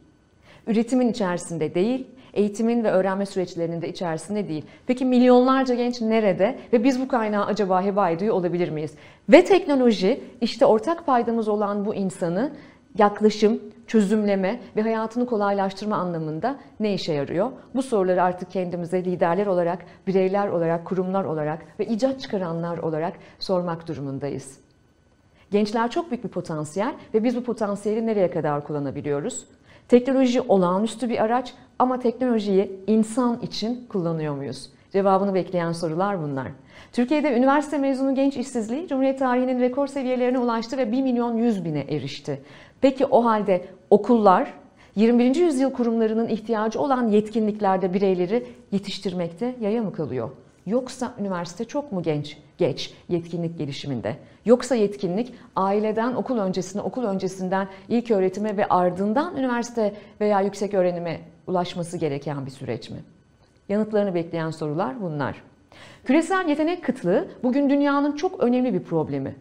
Üretimin 0.67 1.09
içerisinde 1.09 1.75
değil, 1.75 2.07
eğitimin 2.39 2.83
ve 2.83 2.91
öğrenme 2.91 3.25
süreçlerinin 3.25 3.81
de 3.81 3.89
içerisinde 3.89 4.47
değil. 4.47 4.65
Peki 4.87 5.05
milyonlarca 5.05 5.75
genç 5.75 6.01
nerede 6.01 6.59
ve 6.73 6.83
biz 6.83 7.01
bu 7.01 7.07
kaynağı 7.07 7.45
acaba 7.45 7.83
heba 7.83 8.09
ediyor 8.09 8.35
olabilir 8.35 8.69
miyiz? 8.69 8.93
Ve 9.29 9.45
teknoloji 9.45 10.23
işte 10.41 10.65
ortak 10.65 11.05
paydamız 11.05 11.47
olan 11.47 11.85
bu 11.85 11.95
insanı 11.95 12.51
yaklaşım, 12.97 13.59
çözümleme 13.87 14.59
ve 14.75 14.81
hayatını 14.81 15.25
kolaylaştırma 15.25 15.95
anlamında 15.95 16.55
ne 16.79 16.93
işe 16.93 17.13
yarıyor? 17.13 17.51
Bu 17.75 17.81
soruları 17.81 18.23
artık 18.23 18.51
kendimize 18.51 19.05
liderler 19.05 19.47
olarak, 19.47 19.79
bireyler 20.07 20.47
olarak, 20.47 20.85
kurumlar 20.85 21.23
olarak 21.23 21.59
ve 21.79 21.85
icat 21.85 22.21
çıkaranlar 22.21 22.77
olarak 22.77 23.13
sormak 23.39 23.87
durumundayız. 23.87 24.57
Gençler 25.51 25.91
çok 25.91 26.11
büyük 26.11 26.23
bir 26.23 26.29
potansiyel 26.29 26.93
ve 27.13 27.23
biz 27.23 27.35
bu 27.35 27.43
potansiyeli 27.43 28.05
nereye 28.05 28.31
kadar 28.31 28.63
kullanabiliyoruz? 28.63 29.45
Teknoloji 29.89 30.41
olağanüstü 30.41 31.09
bir 31.09 31.23
araç 31.23 31.53
ama 31.79 31.99
teknolojiyi 31.99 32.71
insan 32.87 33.39
için 33.41 33.85
kullanıyor 33.89 34.35
muyuz? 34.35 34.69
Cevabını 34.91 35.33
bekleyen 35.33 35.71
sorular 35.71 36.23
bunlar. 36.23 36.47
Türkiye'de 36.93 37.37
üniversite 37.37 37.77
mezunu 37.77 38.15
genç 38.15 38.37
işsizliği 38.37 38.87
Cumhuriyet 38.87 39.19
tarihinin 39.19 39.59
rekor 39.59 39.87
seviyelerine 39.87 40.39
ulaştı 40.39 40.77
ve 40.77 40.91
1 40.91 41.01
milyon 41.01 41.37
100 41.37 41.65
bine 41.65 41.79
erişti. 41.79 42.41
Peki 42.81 43.05
o 43.05 43.25
halde 43.25 43.65
okullar 43.89 44.53
21. 44.95 45.35
yüzyıl 45.35 45.71
kurumlarının 45.71 46.27
ihtiyacı 46.27 46.81
olan 46.81 47.07
yetkinliklerde 47.07 47.93
bireyleri 47.93 48.45
yetiştirmekte 48.71 49.55
yaya 49.61 49.81
mı 49.83 49.93
kalıyor? 49.93 50.29
Yoksa 50.65 51.13
üniversite 51.19 51.65
çok 51.65 51.91
mu 51.91 52.03
genç, 52.03 52.37
geç 52.57 52.93
yetkinlik 53.09 53.57
gelişiminde? 53.57 54.15
Yoksa 54.49 54.75
yetkinlik 54.75 55.33
aileden 55.55 56.13
okul 56.13 56.37
öncesine, 56.37 56.81
okul 56.81 57.03
öncesinden 57.03 57.67
ilk 57.89 58.11
öğretime 58.11 58.57
ve 58.57 58.65
ardından 58.67 59.37
üniversite 59.37 59.93
veya 60.21 60.41
yüksek 60.41 60.73
öğrenime 60.73 61.21
ulaşması 61.47 61.97
gereken 61.97 62.45
bir 62.45 62.51
süreç 62.51 62.89
mi? 62.89 62.97
Yanıtlarını 63.69 64.15
bekleyen 64.15 64.51
sorular 64.51 65.01
bunlar. 65.01 65.43
Küresel 66.05 66.47
yetenek 66.47 66.83
kıtlığı 66.83 67.27
bugün 67.43 67.69
dünyanın 67.69 68.15
çok 68.15 68.39
önemli 68.39 68.73
bir 68.73 68.83
problemi. 68.83 69.35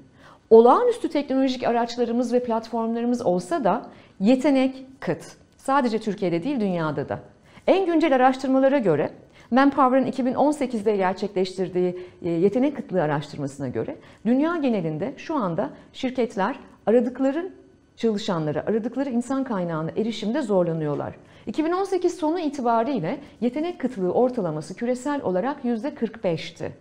Olağanüstü 0.50 1.08
teknolojik 1.08 1.64
araçlarımız 1.64 2.32
ve 2.32 2.42
platformlarımız 2.42 3.22
olsa 3.22 3.64
da 3.64 3.86
yetenek 4.20 4.86
kıt. 5.00 5.24
Sadece 5.56 5.98
Türkiye'de 5.98 6.42
değil 6.42 6.60
dünyada 6.60 7.08
da. 7.08 7.18
En 7.66 7.86
güncel 7.86 8.14
araştırmalara 8.14 8.78
göre 8.78 9.10
Manpower'ın 9.50 10.06
2018'de 10.06 10.96
gerçekleştirdiği 10.96 11.98
e, 12.22 12.30
yetenek 12.30 12.76
kıtlığı 12.76 13.02
araştırmasına 13.02 13.68
göre 13.68 13.96
dünya 14.26 14.56
genelinde 14.56 15.14
şu 15.16 15.34
anda 15.34 15.70
şirketler 15.92 16.56
aradıkları 16.86 17.52
çalışanlara, 17.96 18.60
aradıkları 18.66 19.10
insan 19.10 19.44
kaynağına 19.44 19.90
erişimde 19.90 20.42
zorlanıyorlar. 20.42 21.14
2018 21.46 22.16
sonu 22.16 22.40
itibariyle 22.40 23.20
yetenek 23.40 23.80
kıtlığı 23.80 24.12
ortalaması 24.12 24.74
küresel 24.74 25.22
olarak 25.22 25.64
%45'ti. 25.64 26.72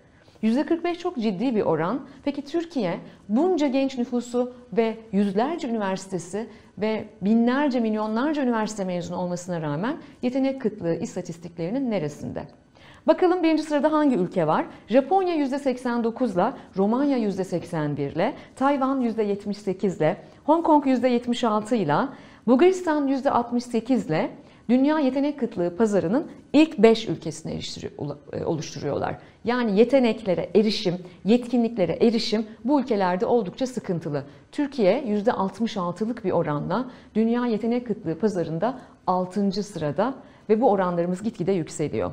%45 0.43 0.97
çok 0.97 1.17
ciddi 1.17 1.55
bir 1.55 1.61
oran. 1.61 2.07
Peki 2.23 2.45
Türkiye 2.45 2.99
bunca 3.29 3.67
genç 3.67 3.97
nüfusu 3.97 4.53
ve 4.73 4.97
yüzlerce 5.11 5.67
üniversitesi 5.67 6.47
ve 6.77 7.05
binlerce 7.21 7.79
milyonlarca 7.79 8.43
üniversite 8.43 8.85
mezunu 8.85 9.17
olmasına 9.17 9.61
rağmen 9.61 9.97
yetenek 10.21 10.61
kıtlığı 10.61 10.95
istatistiklerinin 10.95 11.91
neresinde? 11.91 12.43
Bakalım 13.07 13.43
birinci 13.43 13.63
sırada 13.63 13.91
hangi 13.91 14.15
ülke 14.15 14.47
var? 14.47 14.65
Japonya 14.87 15.35
%89 15.35 16.33
ile, 16.33 16.53
Romanya 16.77 17.17
%81 17.17 18.11
ile, 18.11 18.33
Tayvan 18.55 19.01
%78 19.01 19.97
ile, 19.97 20.17
Hong 20.43 20.65
Kong 20.65 20.85
%76 20.85 21.75
ile, 21.75 21.95
Bulgaristan 22.47 23.07
%68 23.07 24.07
ile 24.07 24.29
dünya 24.69 24.99
yetenek 24.99 25.39
kıtlığı 25.39 25.75
pazarının 25.75 26.27
ilk 26.53 26.77
5 26.77 27.07
ülkesini 27.07 27.59
e, 28.33 28.45
oluşturuyorlar. 28.45 29.17
Yani 29.43 29.79
yeteneklere 29.79 30.49
erişim, 30.55 30.95
yetkinliklere 31.25 31.93
erişim 31.93 32.45
bu 32.63 32.81
ülkelerde 32.81 33.25
oldukça 33.25 33.67
sıkıntılı. 33.67 34.23
Türkiye 34.51 35.03
%66'lık 35.03 36.25
bir 36.25 36.31
oranla 36.31 36.91
dünya 37.15 37.45
yetenek 37.45 37.87
kıtlığı 37.87 38.19
pazarında 38.19 38.79
6. 39.07 39.63
sırada 39.63 40.13
ve 40.49 40.61
bu 40.61 40.71
oranlarımız 40.71 41.23
gitgide 41.23 41.51
yükseliyor. 41.51 42.11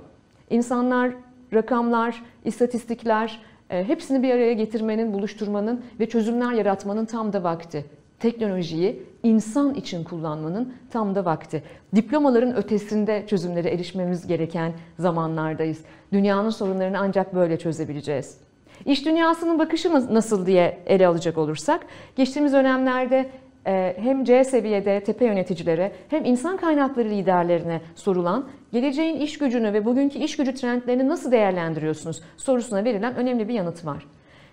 İnsanlar, 0.51 1.13
rakamlar, 1.53 2.23
istatistikler 2.45 3.41
e, 3.71 3.85
hepsini 3.85 4.23
bir 4.23 4.31
araya 4.31 4.53
getirmenin, 4.53 5.13
buluşturmanın 5.13 5.85
ve 6.01 6.09
çözümler 6.09 6.53
yaratmanın 6.53 7.05
tam 7.05 7.33
da 7.33 7.43
vakti. 7.43 7.85
Teknolojiyi 8.21 9.03
insan 9.23 9.75
için 9.75 10.05
kullanmanın 10.05 10.75
tam 10.91 11.15
da 11.15 11.25
vakti. 11.25 11.63
Diplomaların 11.95 12.57
ötesinde 12.57 13.25
çözümlere 13.27 13.71
erişmemiz 13.71 14.27
gereken 14.27 14.73
zamanlardayız. 14.99 15.85
Dünyanın 16.13 16.51
sorunlarını 16.51 16.99
ancak 16.99 17.35
böyle 17.35 17.59
çözebileceğiz. 17.59 18.39
İş 18.87 19.07
dünyasının 19.07 19.59
bakışı 19.59 20.15
nasıl 20.15 20.47
diye 20.47 20.79
ele 20.87 21.07
alacak 21.07 21.39
olursak, 21.39 21.87
geçtiğimiz 22.17 22.53
dönemlerde 22.53 23.31
e, 23.67 23.97
hem 23.99 24.25
C 24.25 24.45
seviyede 24.45 25.05
tepe 25.05 25.25
yöneticilere 25.25 25.93
hem 26.09 26.25
insan 26.25 26.57
kaynakları 26.57 27.09
liderlerine 27.09 27.81
sorulan 27.95 28.49
geleceğin 28.73 29.17
iş 29.17 29.39
gücünü 29.39 29.73
ve 29.73 29.85
bugünkü 29.85 30.19
iş 30.19 30.37
gücü 30.37 30.55
trendlerini 30.55 31.09
nasıl 31.09 31.33
değerlendiriyorsunuz 31.33 32.23
sorusuna 32.37 32.85
verilen 32.85 33.17
önemli 33.17 33.49
bir 33.49 33.55
yanıt 33.55 33.87
var. 33.87 34.07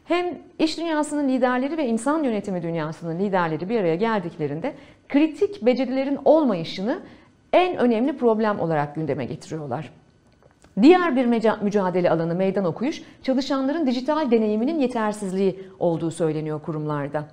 Hem 0.05 0.38
iş 0.60 0.77
dünyasının 0.77 1.29
liderleri 1.29 1.77
ve 1.77 1.88
insan 1.88 2.24
yönetimi 2.24 2.63
dünyasının 2.63 3.20
liderleri 3.20 3.70
bir 3.70 3.79
araya 3.79 3.96
geldiklerinde 3.96 4.74
kritik 5.10 5.65
becerilerin 5.65 6.20
olmayışını 6.25 7.00
en 7.53 7.77
önemli 7.77 8.17
problem 8.17 8.60
olarak 8.60 8.96
gündeme 8.96 9.25
getiriyorlar. 9.25 9.89
Diğer 10.81 11.15
bir 11.15 11.25
mücadele 11.62 12.12
alanı 12.12 12.36
meydan 12.36 12.65
okuyuş, 12.65 13.01
çalışanların 13.24 13.88
dijital 13.88 14.31
deneyiminin 14.31 14.79
yetersizliği 14.79 15.60
olduğu 15.79 16.12
söyleniyor 16.12 16.62
kurumlarda. 16.62 17.25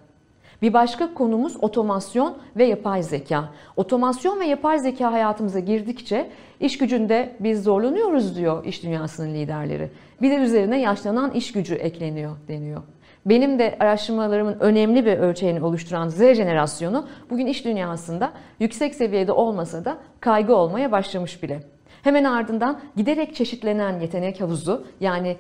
Bir 0.63 0.73
başka 0.73 1.15
konumuz 1.15 1.57
otomasyon 1.61 2.37
ve 2.57 2.65
yapay 2.65 3.03
zeka. 3.03 3.45
Otomasyon 3.77 4.41
ve 4.41 4.47
yapay 4.47 4.79
zeka 4.79 5.13
hayatımıza 5.13 5.61
girdikçe 5.61 6.31
iş 6.61 6.79
gücünde 6.79 7.37
biz 7.41 7.63
zorlanıyoruz 7.63 8.37
diyor 8.37 8.65
iş 8.65 8.83
dünyasının 8.83 9.35
liderleri. 9.35 9.91
Bir 10.23 10.31
de 10.31 10.35
üzerine 10.35 10.81
yaşlanan 10.81 11.31
iş 11.31 11.53
gücü 11.53 11.75
ekleniyor 11.75 12.37
deniyor. 12.49 12.83
Benim 13.27 13.59
de 13.59 13.77
araştırmalarımın 13.81 14.57
önemli 14.61 15.07
bir 15.07 15.19
ölçeğini 15.19 15.63
oluşturan 15.63 16.09
Z 16.09 16.19
jenerasyonu 16.19 17.07
bugün 17.31 17.47
iş 17.47 17.65
dünyasında 17.65 18.33
yüksek 18.61 18.95
seviyede 18.95 19.33
olmasa 19.33 19.85
da 19.85 19.99
kaygı 20.21 20.57
olmaya 20.57 20.93
başlamış 20.93 21.43
bile. 21.43 21.61
Hemen 22.03 22.25
ardından 22.25 22.81
giderek 22.97 23.35
çeşitlenen 23.35 24.01
yetenek 24.01 24.41
havuzu 24.41 24.87
yani 25.01 25.37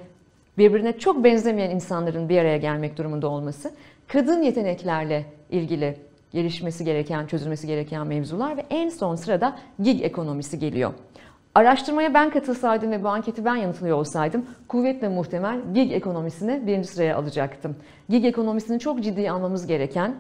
birbirine 0.59 0.99
çok 0.99 1.25
benzemeyen 1.25 1.71
insanların 1.71 2.29
bir 2.29 2.39
araya 2.39 2.57
gelmek 2.57 2.99
durumunda 2.99 3.29
olması 3.29 3.73
kadın 4.09 4.43
yeteneklerle 4.43 5.25
ilgili 5.51 5.97
gelişmesi 6.33 6.85
gereken, 6.85 7.27
çözülmesi 7.27 7.67
gereken 7.67 8.07
mevzular 8.07 8.57
ve 8.57 8.65
en 8.71 8.89
son 8.89 9.15
sırada 9.15 9.59
gig 9.83 10.03
ekonomisi 10.03 10.59
geliyor. 10.59 10.93
Araştırmaya 11.55 12.15
ben 12.15 12.31
katılsaydım 12.31 12.91
ve 12.91 13.05
bu 13.05 13.09
anketi 13.09 13.45
ben 13.45 13.57
yanıtlıyor 13.57 13.97
olsaydım 13.97 14.47
kuvvetle 14.69 15.09
muhtemel 15.09 15.61
gig 15.75 15.93
ekonomisini 15.93 16.67
birinci 16.67 16.89
sıraya 16.89 17.17
alacaktım. 17.17 17.77
Gig 18.09 18.25
ekonomisini 18.25 18.79
çok 18.79 19.03
ciddi 19.03 19.31
almamız 19.31 19.67
gereken 19.67 20.15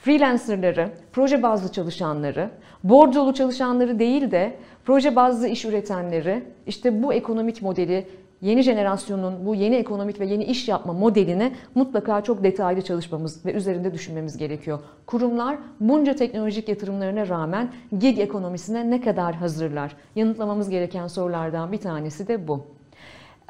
freelancerları, 0.00 0.90
proje 1.12 1.42
bazlı 1.42 1.72
çalışanları, 1.72 2.50
bordrolu 2.84 3.34
çalışanları 3.34 3.98
değil 3.98 4.30
de 4.30 4.56
proje 4.84 5.16
bazlı 5.16 5.48
iş 5.48 5.64
üretenleri, 5.64 6.42
işte 6.66 7.02
bu 7.02 7.12
ekonomik 7.12 7.62
modeli 7.62 8.06
yeni 8.40 8.62
jenerasyonun 8.62 9.46
bu 9.46 9.54
yeni 9.54 9.76
ekonomik 9.76 10.20
ve 10.20 10.26
yeni 10.26 10.44
iş 10.44 10.68
yapma 10.68 10.92
modeline 10.92 11.52
mutlaka 11.74 12.20
çok 12.20 12.44
detaylı 12.44 12.82
çalışmamız 12.82 13.46
ve 13.46 13.52
üzerinde 13.52 13.94
düşünmemiz 13.94 14.36
gerekiyor. 14.36 14.78
Kurumlar 15.06 15.58
bunca 15.80 16.16
teknolojik 16.16 16.68
yatırımlarına 16.68 17.28
rağmen 17.28 17.72
gig 17.98 18.18
ekonomisine 18.18 18.90
ne 18.90 19.00
kadar 19.00 19.34
hazırlar? 19.34 19.96
Yanıtlamamız 20.16 20.70
gereken 20.70 21.06
sorulardan 21.06 21.72
bir 21.72 21.80
tanesi 21.80 22.28
de 22.28 22.48
bu. 22.48 22.66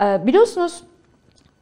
Ee, 0.02 0.26
biliyorsunuz 0.26 0.82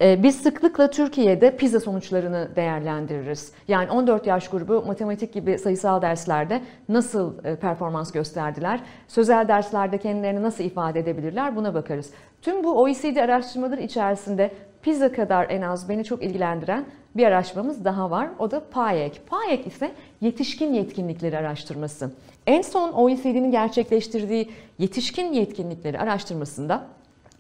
biz 0.01 0.41
sıklıkla 0.41 0.91
Türkiye'de 0.91 1.57
PISA 1.57 1.81
sonuçlarını 1.81 2.49
değerlendiririz. 2.57 3.53
Yani 3.69 3.91
14 3.91 4.27
yaş 4.27 4.49
grubu 4.49 4.83
matematik 4.87 5.33
gibi 5.33 5.59
sayısal 5.59 6.03
derslerde 6.03 6.63
nasıl 6.89 7.45
e, 7.45 7.57
performans 7.57 8.13
gösterdiler, 8.13 8.81
sözel 9.09 9.49
derslerde 9.49 9.99
kendilerini 9.99 10.43
nasıl 10.43 10.65
ifade 10.65 11.01
edebilirler 11.01 11.57
buna 11.57 11.75
bakarız. 11.75 12.11
Tüm 12.43 12.65
bu 12.65 12.83
OECD 12.83 13.17
araştırmaları 13.17 13.81
içerisinde 13.81 14.51
PISA 14.83 15.13
kadar 15.13 15.51
en 15.51 15.63
az 15.63 15.89
beni 15.89 16.05
çok 16.05 16.23
ilgilendiren 16.23 16.85
bir 17.17 17.27
araştırmamız 17.27 17.85
daha 17.85 18.11
var. 18.11 18.29
O 18.39 18.51
da 18.51 18.61
PAYEK. 18.71 19.23
PAYEK 19.27 19.67
ise 19.67 19.93
yetişkin 20.21 20.73
yetkinlikleri 20.73 21.39
araştırması. 21.39 22.11
En 22.47 22.63
son 22.63 22.93
OECD'nin 22.93 23.51
gerçekleştirdiği 23.51 24.51
yetişkin 24.79 25.33
yetkinlikleri 25.33 25.99
araştırmasında 25.99 26.87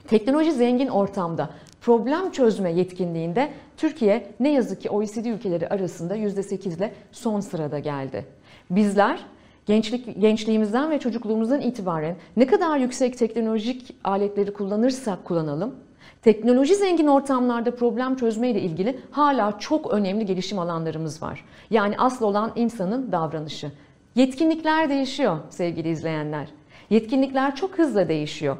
teknoloji 0.09 0.53
zengin 0.53 0.88
ortamda 0.88 1.51
problem 1.80 2.32
çözme 2.32 2.72
yetkinliğinde 2.72 3.50
Türkiye 3.76 4.26
ne 4.40 4.52
yazık 4.52 4.80
ki 4.80 4.90
OECD 4.90 5.24
ülkeleri 5.24 5.68
arasında 5.68 6.16
%8 6.16 6.76
ile 6.76 6.92
son 7.12 7.40
sırada 7.40 7.78
geldi. 7.78 8.24
Bizler 8.70 9.20
gençlik 9.66 10.20
gençliğimizden 10.20 10.90
ve 10.90 10.98
çocukluğumuzdan 10.98 11.60
itibaren 11.60 12.16
ne 12.36 12.46
kadar 12.46 12.78
yüksek 12.78 13.18
teknolojik 13.18 13.96
aletleri 14.04 14.52
kullanırsak 14.52 15.24
kullanalım 15.24 15.74
Teknoloji 16.22 16.74
zengin 16.74 17.06
ortamlarda 17.06 17.74
problem 17.74 18.16
çözme 18.16 18.50
ile 18.50 18.60
ilgili 18.60 19.00
hala 19.10 19.58
çok 19.58 19.92
önemli 19.92 20.26
gelişim 20.26 20.58
alanlarımız 20.58 21.22
var. 21.22 21.44
Yani 21.70 21.94
asıl 21.98 22.24
olan 22.24 22.52
insanın 22.56 23.12
davranışı. 23.12 23.72
Yetkinlikler 24.14 24.88
değişiyor 24.88 25.38
sevgili 25.50 25.88
izleyenler. 25.88 26.48
Yetkinlikler 26.90 27.56
çok 27.56 27.78
hızla 27.78 28.08
değişiyor. 28.08 28.56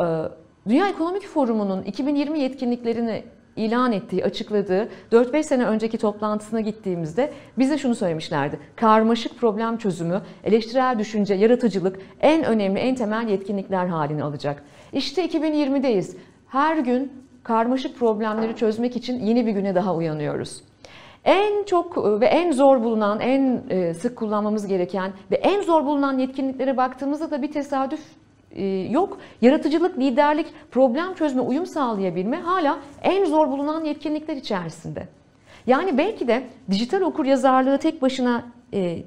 Ee, 0.00 0.04
Dünya 0.68 0.88
Ekonomik 0.88 1.26
Forumu'nun 1.26 1.82
2020 1.82 2.40
yetkinliklerini 2.40 3.22
ilan 3.56 3.92
ettiği, 3.92 4.24
açıkladığı 4.24 4.88
4-5 5.12 5.42
sene 5.42 5.64
önceki 5.64 5.98
toplantısına 5.98 6.60
gittiğimizde 6.60 7.32
bize 7.58 7.78
şunu 7.78 7.94
söylemişlerdi. 7.94 8.58
Karmaşık 8.76 9.38
problem 9.38 9.78
çözümü, 9.78 10.22
eleştirel 10.44 10.98
düşünce, 10.98 11.34
yaratıcılık 11.34 11.98
en 12.20 12.44
önemli, 12.44 12.78
en 12.78 12.94
temel 12.94 13.28
yetkinlikler 13.28 13.86
halini 13.86 14.24
alacak. 14.24 14.64
İşte 14.92 15.26
2020'deyiz. 15.26 16.16
Her 16.48 16.76
gün 16.76 17.12
karmaşık 17.42 17.98
problemleri 17.98 18.56
çözmek 18.56 18.96
için 18.96 19.20
yeni 19.20 19.46
bir 19.46 19.52
güne 19.52 19.74
daha 19.74 19.94
uyanıyoruz. 19.94 20.62
En 21.24 21.64
çok 21.64 22.20
ve 22.20 22.26
en 22.26 22.52
zor 22.52 22.84
bulunan, 22.84 23.20
en 23.20 23.62
e, 23.70 23.94
sık 23.94 24.16
kullanmamız 24.16 24.66
gereken 24.66 25.12
ve 25.30 25.36
en 25.36 25.62
zor 25.62 25.84
bulunan 25.84 26.18
yetkinliklere 26.18 26.76
baktığımızda 26.76 27.30
da 27.30 27.42
bir 27.42 27.52
tesadüf 27.52 28.00
e, 28.00 28.17
yok. 28.90 29.18
Yaratıcılık, 29.42 29.98
liderlik, 29.98 30.46
problem 30.70 31.14
çözme, 31.14 31.40
uyum 31.40 31.66
sağlayabilme 31.66 32.36
hala 32.36 32.78
en 33.02 33.24
zor 33.24 33.48
bulunan 33.48 33.84
yetkinlikler 33.84 34.36
içerisinde. 34.36 35.08
Yani 35.66 35.98
belki 35.98 36.28
de 36.28 36.42
dijital 36.70 37.00
okur 37.00 37.24
yazarlığı 37.24 37.78
tek 37.78 38.02
başına 38.02 38.44
e, 38.74 39.02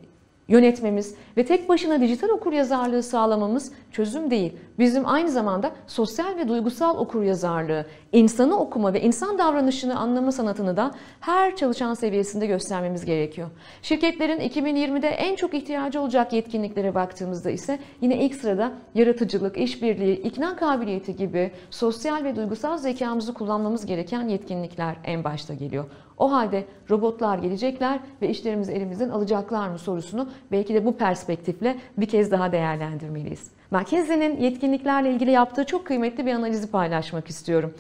yönetmemiz 0.48 1.16
ve 1.38 1.46
tek 1.46 1.70
başına 1.70 2.02
dijital 2.02 2.30
okur 2.30 2.54
yazarlığı 2.54 3.04
sağlamamız 3.04 3.72
çözüm 3.92 4.32
değil. 4.32 4.54
Bizim 4.80 5.08
aynı 5.08 5.30
zamanda 5.30 5.72
sosyal 5.88 6.38
ve 6.38 6.48
duygusal 6.48 6.98
okur 6.98 7.24
yazarlığı, 7.24 7.86
insanı 8.12 8.60
okuma 8.60 8.94
ve 8.94 9.02
insan 9.02 9.38
davranışını 9.38 10.00
anlama 10.00 10.32
sanatını 10.32 10.78
da 10.78 10.92
her 11.20 11.56
çalışan 11.56 11.94
seviyesinde 11.94 12.48
göstermemiz 12.48 13.06
gerekiyor. 13.06 13.50
Şirketlerin 13.82 14.40
2020'de 14.40 15.08
en 15.08 15.36
çok 15.36 15.54
ihtiyacı 15.54 16.02
olacak 16.02 16.34
yetkinliklere 16.34 16.96
baktığımızda 16.96 17.52
ise 17.52 17.80
yine 18.02 18.26
ilk 18.26 18.36
sırada 18.36 18.72
yaratıcılık, 18.96 19.58
işbirliği, 19.58 20.16
ikna 20.16 20.56
kabiliyeti 20.56 21.16
gibi 21.16 21.52
sosyal 21.70 22.24
ve 22.24 22.36
duygusal 22.36 22.78
zekamızı 22.78 23.34
kullanmamız 23.34 23.86
gereken 23.86 24.28
yetkinlikler 24.28 24.96
en 25.04 25.24
başta 25.24 25.54
geliyor. 25.54 25.86
O 26.18 26.32
halde 26.32 26.66
robotlar 26.90 27.38
gelecekler 27.38 28.00
ve 28.22 28.30
işlerimizi 28.30 28.72
elimizden 28.72 29.10
alacaklar 29.10 29.70
mı 29.70 29.80
sorusunu 29.80 30.30
belki 30.52 30.74
de 30.74 30.86
bu 30.86 30.98
perspektifle 31.22 31.78
bir 31.98 32.06
kez 32.06 32.32
daha 32.32 32.52
değerlendirmeliyiz. 32.52 33.52
McKinsey'nin 33.72 34.40
yetkinliklerle 34.40 35.14
ilgili 35.14 35.32
yaptığı 35.32 35.66
çok 35.66 35.86
kıymetli 35.86 36.26
bir 36.26 36.34
analizi 36.34 36.72
paylaşmak 36.72 37.30
istiyorum. 37.30 37.74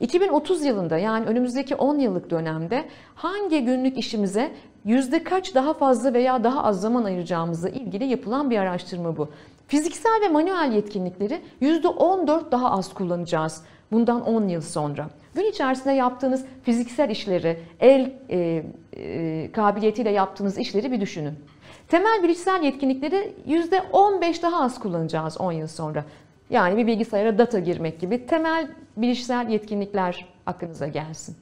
2030 0.00 0.64
yılında 0.64 0.98
yani 0.98 1.26
önümüzdeki 1.26 1.74
10 1.74 1.98
yıllık 1.98 2.30
dönemde 2.30 2.84
hangi 3.14 3.64
günlük 3.64 3.98
işimize 3.98 4.52
yüzde 4.84 5.24
kaç 5.24 5.54
daha 5.54 5.74
fazla 5.74 6.14
veya 6.14 6.44
daha 6.44 6.64
az 6.64 6.80
zaman 6.80 7.04
ayıracağımızla 7.04 7.68
ilgili 7.68 8.04
yapılan 8.04 8.50
bir 8.50 8.58
araştırma 8.58 9.16
bu. 9.16 9.28
Fiziksel 9.66 10.20
ve 10.22 10.28
manuel 10.28 10.72
yetkinlikleri 10.72 11.40
yüzde 11.60 11.88
14 11.88 12.52
daha 12.52 12.70
az 12.70 12.94
kullanacağız 12.94 13.62
bundan 13.92 14.24
10 14.26 14.48
yıl 14.48 14.60
sonra. 14.62 15.10
Gün 15.38 15.46
içerisinde 15.46 15.92
yaptığınız 15.92 16.44
fiziksel 16.62 17.10
işleri, 17.10 17.58
el 17.80 18.12
e, 18.30 18.62
e, 18.96 19.52
kabiliyetiyle 19.52 20.10
yaptığınız 20.10 20.58
işleri 20.58 20.92
bir 20.92 21.00
düşünün. 21.00 21.34
Temel 21.88 22.22
bilişsel 22.22 22.62
yetkinlikleri 22.62 23.34
%15 23.48 24.42
daha 24.42 24.62
az 24.62 24.80
kullanacağız 24.80 25.40
10 25.40 25.52
yıl 25.52 25.66
sonra. 25.66 26.04
Yani 26.50 26.76
bir 26.76 26.86
bilgisayara 26.86 27.38
data 27.38 27.58
girmek 27.58 28.00
gibi 28.00 28.26
temel 28.26 28.68
bilişsel 28.96 29.48
yetkinlikler 29.48 30.26
aklınıza 30.46 30.86
gelsin. 30.86 31.36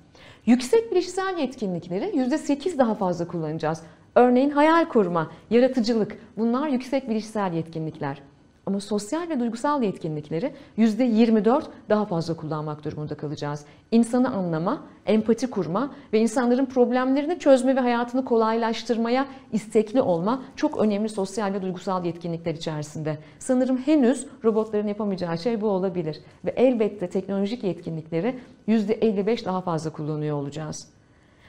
Yüksek 0.47 0.91
bilişsel 0.91 1.39
yetkinlikleri 1.39 2.05
%8 2.05 2.79
daha 2.79 2.95
fazla 2.95 3.27
kullanacağız. 3.27 3.83
Örneğin 4.15 4.51
hayal 4.51 4.85
kurma, 4.85 5.31
yaratıcılık 5.51 6.19
bunlar 6.37 6.69
yüksek 6.69 7.09
bilişsel 7.09 7.53
yetkinlikler. 7.53 8.23
Ama 8.67 8.81
sosyal 8.81 9.29
ve 9.29 9.41
duygusal 9.41 9.83
yetkinlikleri 9.83 10.53
%24 10.79 11.63
daha 11.89 12.05
fazla 12.05 12.37
kullanmak 12.37 12.85
durumunda 12.85 13.15
kalacağız. 13.15 13.65
İnsanı 13.91 14.31
anlama, 14.35 14.83
empati 15.07 15.51
kurma 15.51 15.91
ve 16.13 16.21
insanların 16.21 16.67
problemlerini 16.67 17.39
çözme 17.39 17.77
ve 17.77 17.81
hayatını 17.81 18.25
kolaylaştırmaya 18.25 19.27
istekli 19.53 20.01
olma 20.01 20.43
çok 20.57 20.79
önemli 20.79 21.09
sosyal 21.09 21.53
ve 21.53 21.63
duygusal 21.63 22.05
yetkinlikler 22.05 22.55
içerisinde. 22.55 23.19
Sanırım 23.39 23.77
henüz 23.77 24.27
robotların 24.45 24.89
yapamayacağı 24.89 25.39
şey 25.39 25.61
bu 25.61 25.69
olabilir. 25.69 26.21
Ve 26.45 26.51
elbette 26.51 27.09
teknolojik 27.09 27.65
yetkinlikleri 27.65 28.39
%55 28.69 29.45
daha 29.45 29.61
fazla 29.61 29.91
kullanıyor 29.91 30.37
olacağız. 30.37 30.89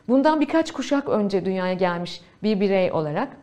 Bundan 0.08 0.42
birkaç 0.42 0.72
kuşak 0.72 1.10
önce 1.10 1.46
dünyaya 1.46 1.74
gelmiş 1.74 2.22
bir 2.44 2.60
birey 2.60 2.92
olarak 2.92 3.38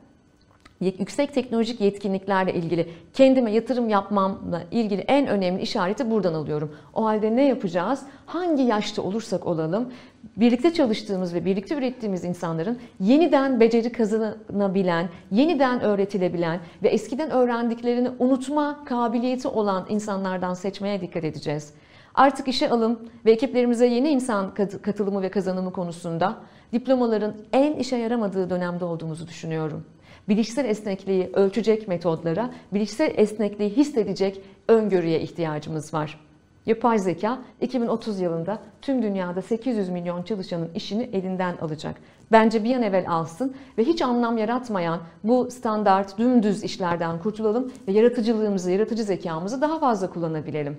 yüksek 0.80 1.34
teknolojik 1.34 1.80
yetkinliklerle 1.80 2.54
ilgili 2.54 2.88
kendime 3.12 3.52
yatırım 3.52 3.88
yapmamla 3.88 4.62
ilgili 4.70 5.00
en 5.00 5.26
önemli 5.26 5.62
işareti 5.62 6.10
buradan 6.10 6.34
alıyorum. 6.34 6.76
O 6.94 7.04
halde 7.04 7.36
ne 7.36 7.48
yapacağız? 7.48 8.02
Hangi 8.26 8.62
yaşta 8.62 9.02
olursak 9.02 9.46
olalım 9.46 9.92
birlikte 10.36 10.72
çalıştığımız 10.72 11.34
ve 11.34 11.44
birlikte 11.44 11.74
ürettiğimiz 11.74 12.24
insanların 12.24 12.78
yeniden 13.00 13.60
beceri 13.60 13.92
kazanabilen, 13.92 15.08
yeniden 15.30 15.80
öğretilebilen 15.80 16.60
ve 16.82 16.88
eskiden 16.88 17.30
öğrendiklerini 17.30 18.10
unutma 18.18 18.84
kabiliyeti 18.84 19.48
olan 19.48 19.86
insanlardan 19.88 20.54
seçmeye 20.54 21.00
dikkat 21.00 21.24
edeceğiz. 21.24 21.74
Artık 22.14 22.48
işe 22.48 22.70
alım 22.70 23.00
ve 23.24 23.32
ekiplerimize 23.32 23.86
yeni 23.86 24.08
insan 24.08 24.54
katılımı 24.82 25.22
ve 25.22 25.28
kazanımı 25.28 25.72
konusunda 25.72 26.36
diplomaların 26.72 27.34
en 27.52 27.72
işe 27.74 27.96
yaramadığı 27.96 28.50
dönemde 28.50 28.84
olduğumuzu 28.84 29.28
düşünüyorum 29.28 29.84
bilişsel 30.28 30.64
esnekliği 30.64 31.30
ölçecek 31.32 31.88
metodlara, 31.88 32.50
bilişsel 32.72 33.12
esnekliği 33.16 33.70
hissedecek 33.70 34.40
öngörüye 34.68 35.20
ihtiyacımız 35.20 35.94
var. 35.94 36.20
Yapay 36.66 36.98
zeka 36.98 37.38
2030 37.60 38.20
yılında 38.20 38.58
tüm 38.82 39.02
dünyada 39.02 39.42
800 39.42 39.88
milyon 39.88 40.22
çalışanın 40.22 40.70
işini 40.74 41.02
elinden 41.12 41.56
alacak. 41.56 41.96
Bence 42.32 42.64
bir 42.64 42.76
an 42.76 42.82
evvel 42.82 43.10
alsın 43.10 43.54
ve 43.78 43.84
hiç 43.84 44.02
anlam 44.02 44.38
yaratmayan 44.38 45.00
bu 45.24 45.50
standart 45.50 46.18
dümdüz 46.18 46.64
işlerden 46.64 47.18
kurtulalım 47.18 47.72
ve 47.88 47.92
yaratıcılığımızı, 47.92 48.70
yaratıcı 48.70 49.04
zekamızı 49.04 49.60
daha 49.60 49.78
fazla 49.78 50.10
kullanabilelim. 50.10 50.76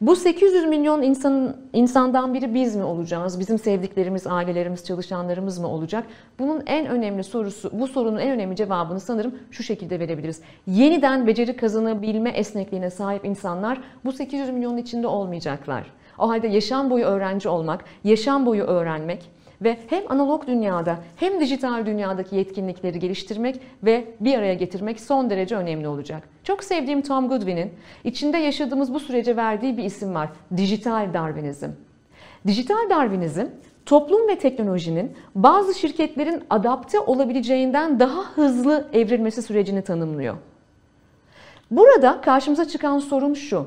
Bu 0.00 0.16
800 0.16 0.64
milyon 0.64 1.02
insanın 1.02 1.56
insandan 1.72 2.34
biri 2.34 2.54
biz 2.54 2.76
mi 2.76 2.84
olacağız? 2.84 3.40
Bizim 3.40 3.58
sevdiklerimiz, 3.58 4.26
ailelerimiz, 4.26 4.84
çalışanlarımız 4.84 5.58
mı 5.58 5.68
olacak? 5.68 6.06
Bunun 6.38 6.62
en 6.66 6.86
önemli 6.86 7.24
sorusu, 7.24 7.70
bu 7.72 7.86
sorunun 7.86 8.18
en 8.18 8.30
önemli 8.30 8.56
cevabını 8.56 9.00
sanırım 9.00 9.34
şu 9.50 9.62
şekilde 9.62 10.00
verebiliriz. 10.00 10.40
Yeniden 10.66 11.26
beceri 11.26 11.56
kazanabilme 11.56 12.30
esnekliğine 12.30 12.90
sahip 12.90 13.24
insanlar 13.24 13.80
bu 14.04 14.12
800 14.12 14.50
milyonun 14.50 14.76
içinde 14.76 15.06
olmayacaklar. 15.06 15.86
O 16.18 16.28
halde 16.28 16.48
yaşam 16.48 16.90
boyu 16.90 17.04
öğrenci 17.04 17.48
olmak, 17.48 17.84
yaşam 18.04 18.46
boyu 18.46 18.62
öğrenmek, 18.62 19.30
ve 19.62 19.76
hem 19.86 20.02
analog 20.08 20.46
dünyada 20.46 20.98
hem 21.16 21.40
dijital 21.40 21.86
dünyadaki 21.86 22.36
yetkinlikleri 22.36 22.98
geliştirmek 22.98 23.60
ve 23.82 24.04
bir 24.20 24.38
araya 24.38 24.54
getirmek 24.54 25.00
son 25.00 25.30
derece 25.30 25.56
önemli 25.56 25.88
olacak. 25.88 26.28
Çok 26.44 26.64
sevdiğim 26.64 27.02
Tom 27.02 27.28
Goodwin'in 27.28 27.72
içinde 28.04 28.38
yaşadığımız 28.38 28.94
bu 28.94 29.00
sürece 29.00 29.36
verdiği 29.36 29.76
bir 29.76 29.84
isim 29.84 30.14
var. 30.14 30.28
Dijital 30.56 31.14
Darwinizm. 31.14 31.70
Dijital 32.46 32.90
Darwinizm 32.90 33.46
toplum 33.86 34.28
ve 34.28 34.38
teknolojinin 34.38 35.12
bazı 35.34 35.74
şirketlerin 35.74 36.44
adapte 36.50 37.00
olabileceğinden 37.00 38.00
daha 38.00 38.22
hızlı 38.22 38.88
evrilmesi 38.92 39.42
sürecini 39.42 39.82
tanımlıyor. 39.82 40.36
Burada 41.70 42.20
karşımıza 42.20 42.68
çıkan 42.68 42.98
sorun 42.98 43.34
şu. 43.34 43.66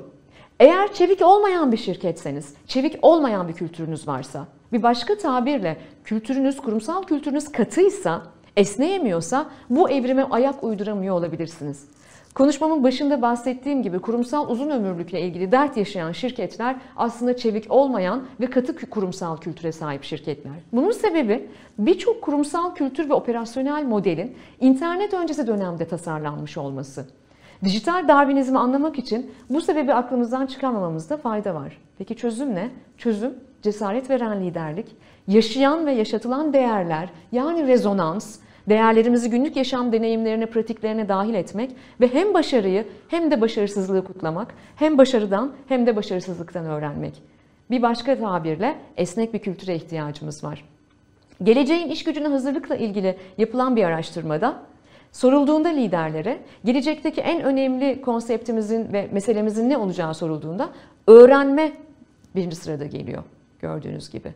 Eğer 0.60 0.94
çevik 0.94 1.22
olmayan 1.22 1.72
bir 1.72 1.78
şirketseniz, 1.78 2.54
çevik 2.68 3.00
olmayan 3.02 3.48
bir 3.48 3.54
kültürünüz 3.54 4.08
varsa, 4.08 4.48
bir 4.74 4.84
başka 4.84 5.18
tabirle 5.18 5.78
kültürünüz, 6.04 6.58
kurumsal 6.58 7.04
kültürünüz 7.04 7.52
katıysa, 7.52 8.22
esneyemiyorsa 8.58 9.46
bu 9.70 9.90
evrime 9.90 10.24
ayak 10.24 10.64
uyduramıyor 10.64 11.16
olabilirsiniz. 11.16 11.88
Konuşmamın 12.36 12.84
başında 12.84 13.22
bahsettiğim 13.22 13.84
gibi 13.84 14.00
kurumsal 14.00 14.50
uzun 14.50 14.70
ömürlükle 14.70 15.22
ilgili 15.22 15.52
dert 15.52 15.78
yaşayan 15.78 16.12
şirketler 16.12 16.76
aslında 16.98 17.38
çevik 17.38 17.72
olmayan 17.72 18.24
ve 18.40 18.50
katı 18.50 18.90
kurumsal 18.90 19.38
kültüre 19.38 19.72
sahip 19.72 20.04
şirketler. 20.04 20.54
Bunun 20.74 20.92
sebebi 20.92 21.50
birçok 21.78 22.22
kurumsal 22.22 22.76
kültür 22.76 23.10
ve 23.10 23.14
operasyonel 23.14 23.84
modelin 23.84 24.36
internet 24.60 25.14
öncesi 25.14 25.48
dönemde 25.48 25.88
tasarlanmış 25.88 26.58
olması. 26.58 27.06
Dijital 27.64 28.08
Darwinizmi 28.08 28.60
anlamak 28.60 29.00
için 29.00 29.32
bu 29.50 29.62
sebebi 29.62 29.94
aklımızdan 29.94 30.46
çıkarmamamızda 30.46 31.18
fayda 31.18 31.56
var. 31.56 31.78
Peki 31.98 32.16
çözüm 32.16 32.56
ne? 32.56 32.70
Çözüm 32.98 33.34
cesaret 33.62 34.10
veren 34.10 34.46
liderlik, 34.46 34.86
yaşayan 35.28 35.86
ve 35.86 35.92
yaşatılan 35.92 36.54
değerler 36.54 37.10
yani 37.32 37.68
rezonans, 37.68 38.40
değerlerimizi 38.70 39.30
günlük 39.30 39.56
yaşam 39.56 39.92
deneyimlerine, 39.92 40.46
pratiklerine 40.46 41.10
dahil 41.10 41.34
etmek 41.34 41.72
ve 42.02 42.14
hem 42.14 42.34
başarıyı 42.34 42.88
hem 43.08 43.32
de 43.32 43.42
başarısızlığı 43.42 44.04
kutlamak, 44.04 44.56
hem 44.76 44.98
başarıdan 44.98 45.52
hem 45.68 45.86
de 45.86 45.96
başarısızlıktan 45.96 46.66
öğrenmek. 46.66 47.14
Bir 47.72 47.82
başka 47.82 48.20
tabirle 48.20 48.76
esnek 48.98 49.34
bir 49.34 49.40
kültüre 49.40 49.76
ihtiyacımız 49.76 50.44
var. 50.44 50.66
Geleceğin 51.44 51.90
iş 51.90 52.04
gücüne 52.04 52.28
hazırlıkla 52.28 52.76
ilgili 52.76 53.18
yapılan 53.38 53.76
bir 53.76 53.84
araştırmada 53.84 54.56
sorulduğunda 55.12 55.70
liderlere 55.70 56.40
gelecekteki 56.66 57.22
en 57.22 57.44
önemli 57.44 58.02
konseptimizin 58.02 58.94
ve 58.94 59.10
meselemizin 59.12 59.70
ne 59.70 59.78
olacağı 59.78 60.14
sorulduğunda 60.14 60.70
öğrenme 61.08 61.72
birinci 62.36 62.56
sırada 62.56 62.86
geliyor 62.86 63.24
gördüğünüz 63.62 64.10
gibi. 64.10 64.34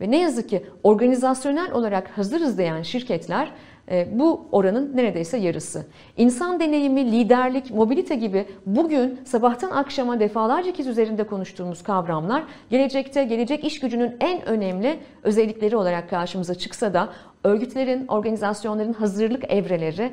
Ve 0.00 0.10
ne 0.10 0.20
yazık 0.20 0.48
ki 0.48 0.66
organizasyonel 0.82 1.72
olarak 1.72 2.18
hazırız 2.18 2.58
diyen 2.58 2.82
şirketler 2.82 3.52
e, 3.90 4.08
bu 4.12 4.48
oranın 4.52 4.96
neredeyse 4.96 5.38
yarısı. 5.38 5.86
İnsan 6.16 6.60
deneyimi, 6.60 7.12
liderlik, 7.12 7.70
mobilite 7.70 8.14
gibi 8.14 8.46
bugün 8.66 9.20
sabahtan 9.24 9.70
akşama 9.70 10.20
defalarca 10.20 10.72
kez 10.72 10.86
üzerinde 10.86 11.24
konuştuğumuz 11.26 11.82
kavramlar 11.82 12.44
gelecekte 12.70 13.24
gelecek 13.24 13.64
iş 13.64 13.80
gücünün 13.80 14.16
en 14.20 14.48
önemli 14.48 14.98
özellikleri 15.22 15.76
olarak 15.76 16.10
karşımıza 16.10 16.54
çıksa 16.54 16.94
da 16.94 17.12
örgütlerin, 17.44 18.06
organizasyonların 18.06 18.92
hazırlık 18.92 19.52
evreleri 19.52 20.12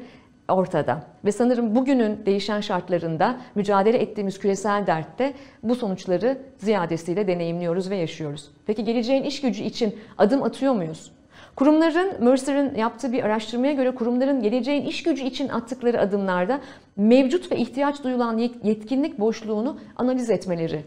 ortada. 0.49 1.03
Ve 1.25 1.31
sanırım 1.31 1.75
bugünün 1.75 2.25
değişen 2.25 2.61
şartlarında 2.61 3.37
mücadele 3.55 3.97
ettiğimiz 3.97 4.39
küresel 4.39 4.87
dertte 4.87 5.33
bu 5.63 5.75
sonuçları 5.75 6.37
ziyadesiyle 6.57 7.27
deneyimliyoruz 7.27 7.89
ve 7.89 7.95
yaşıyoruz. 7.95 8.51
Peki 8.65 8.83
geleceğin 8.83 9.23
iş 9.23 9.41
gücü 9.41 9.63
için 9.63 9.95
adım 10.17 10.43
atıyor 10.43 10.73
muyuz? 10.73 11.11
Kurumların, 11.55 12.23
Mercer'ın 12.23 12.75
yaptığı 12.75 13.11
bir 13.11 13.23
araştırmaya 13.23 13.73
göre 13.73 13.95
kurumların 13.95 14.41
geleceğin 14.41 14.85
iş 14.85 15.03
gücü 15.03 15.23
için 15.23 15.49
attıkları 15.49 16.01
adımlarda 16.01 16.59
mevcut 16.95 17.51
ve 17.51 17.57
ihtiyaç 17.57 18.03
duyulan 18.03 18.37
yetkinlik 18.63 19.19
boşluğunu 19.19 19.79
analiz 19.97 20.29
etmeleri 20.29 20.83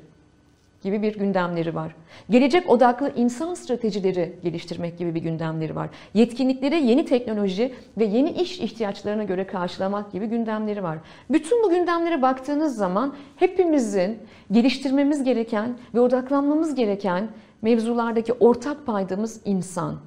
gibi 0.83 1.03
bir 1.03 1.19
gündemleri 1.19 1.75
var. 1.75 1.95
Gelecek 2.31 2.71
odaklı 2.71 3.13
insan 3.17 3.55
stratejileri 3.55 4.37
geliştirmek 4.43 4.99
gibi 4.99 5.15
bir 5.15 5.21
gündemleri 5.21 5.77
var. 5.77 5.91
Yetkinlikleri 6.15 6.87
yeni 6.87 7.05
teknoloji 7.05 7.75
ve 7.99 8.05
yeni 8.05 8.31
iş 8.31 8.61
ihtiyaçlarına 8.61 9.25
göre 9.25 9.47
karşılamak 9.47 10.13
gibi 10.13 10.27
gündemleri 10.27 10.83
var. 10.83 10.99
Bütün 11.31 11.65
bu 11.65 11.71
gündemlere 11.71 12.23
baktığınız 12.23 12.77
zaman 12.77 13.15
hepimizin 13.37 14.19
geliştirmemiz 14.53 15.25
gereken 15.25 15.77
ve 15.95 16.01
odaklanmamız 16.01 16.75
gereken 16.75 17.29
mevzulardaki 17.63 18.33
ortak 18.33 18.87
paydamız 18.87 19.41
insan. 19.45 19.99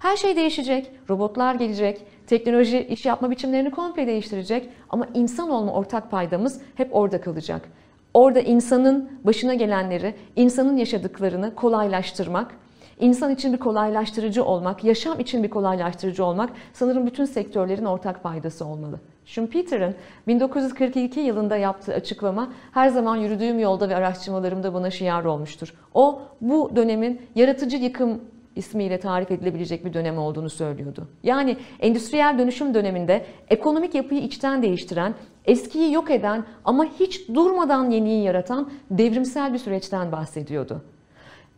Her 0.00 0.16
şey 0.16 0.36
değişecek, 0.36 0.90
robotlar 1.10 1.54
gelecek, 1.54 2.06
teknoloji 2.26 2.86
iş 2.86 3.06
yapma 3.06 3.30
biçimlerini 3.30 3.70
komple 3.70 4.06
değiştirecek 4.06 4.68
ama 4.90 5.06
insan 5.14 5.50
olma 5.50 5.72
ortak 5.72 6.10
paydamız 6.10 6.60
hep 6.74 6.96
orada 6.96 7.20
kalacak. 7.20 7.68
Orada 8.14 8.40
insanın 8.40 9.10
başına 9.24 9.54
gelenleri, 9.54 10.14
insanın 10.36 10.76
yaşadıklarını 10.76 11.54
kolaylaştırmak, 11.54 12.54
insan 13.00 13.30
için 13.34 13.52
bir 13.52 13.58
kolaylaştırıcı 13.58 14.44
olmak, 14.44 14.84
yaşam 14.84 15.20
için 15.20 15.42
bir 15.42 15.50
kolaylaştırıcı 15.50 16.24
olmak 16.24 16.50
sanırım 16.72 17.06
bütün 17.06 17.24
sektörlerin 17.24 17.84
ortak 17.84 18.22
paydası 18.22 18.66
olmalı. 18.66 19.00
Schumpeter'ın 19.24 19.94
1942 20.26 21.20
yılında 21.20 21.56
yaptığı 21.56 21.94
açıklama 21.94 22.52
her 22.72 22.88
zaman 22.88 23.16
yürüdüğüm 23.16 23.58
yolda 23.58 23.88
ve 23.88 23.96
araştırmalarımda 23.96 24.74
bana 24.74 24.90
şiar 24.90 25.24
olmuştur. 25.24 25.74
O 25.94 26.22
bu 26.40 26.76
dönemin 26.76 27.20
yaratıcı 27.34 27.76
yıkım 27.76 28.20
ismiyle 28.56 29.00
tarif 29.00 29.30
edilebilecek 29.30 29.84
bir 29.84 29.92
dönem 29.92 30.18
olduğunu 30.18 30.50
söylüyordu. 30.50 31.08
Yani 31.22 31.56
endüstriyel 31.80 32.38
dönüşüm 32.38 32.74
döneminde 32.74 33.24
ekonomik 33.48 33.94
yapıyı 33.94 34.20
içten 34.20 34.62
değiştiren, 34.62 35.14
eskiyi 35.44 35.92
yok 35.92 36.10
eden 36.10 36.44
ama 36.64 36.84
hiç 36.84 37.28
durmadan 37.28 37.90
yeniyi 37.90 38.24
yaratan 38.24 38.70
devrimsel 38.90 39.52
bir 39.52 39.58
süreçten 39.58 40.12
bahsediyordu. 40.12 40.82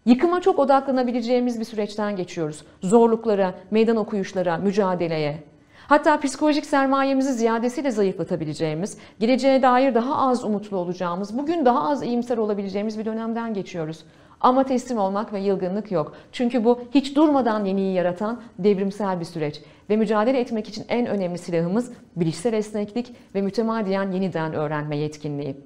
Yıkıma 0.07 0.41
çok 0.41 0.59
odaklanabileceğimiz 0.59 1.61
bir 1.61 1.65
süreçten 1.65 2.17
geçiyoruz. 2.17 2.65
Zorluklara, 2.83 3.55
meydan 3.71 3.97
okuyuşlara, 3.97 4.57
mücadeleye. 4.57 5.43
Hatta 5.89 6.21
psikolojik 6.21 6.67
sermayemizi 6.67 7.33
ziyadesiyle 7.33 7.91
zayıflatabileceğimiz, 7.91 8.99
geleceğe 9.21 9.63
dair 9.63 9.95
daha 9.95 10.17
az 10.17 10.45
umutlu 10.45 10.77
olacağımız, 10.77 11.39
bugün 11.39 11.65
daha 11.65 11.91
az 11.91 12.03
iyimser 12.03 12.39
olabileceğimiz 12.39 12.99
bir 12.99 13.05
dönemden 13.05 13.55
geçiyoruz. 13.55 14.05
Ama 14.41 14.65
teslim 14.65 14.99
olmak 14.99 15.33
ve 15.33 15.41
yılgınlık 15.41 15.93
yok. 15.93 16.13
Çünkü 16.33 16.65
bu 16.65 16.81
hiç 16.95 17.17
durmadan 17.17 17.65
yeniyi 17.65 17.95
yaratan 17.95 18.41
devrimsel 18.59 19.21
bir 19.21 19.25
süreç. 19.25 19.61
Ve 19.91 19.97
mücadele 19.97 20.41
etmek 20.41 20.69
için 20.69 20.85
en 20.89 21.07
önemli 21.07 21.39
silahımız 21.39 21.93
bilişsel 22.17 22.53
esneklik 22.53 23.15
ve 23.35 23.43
mütemadiyen 23.43 24.13
yeniden 24.13 24.55
öğrenme 24.55 24.97
yetkinliği. 24.97 25.57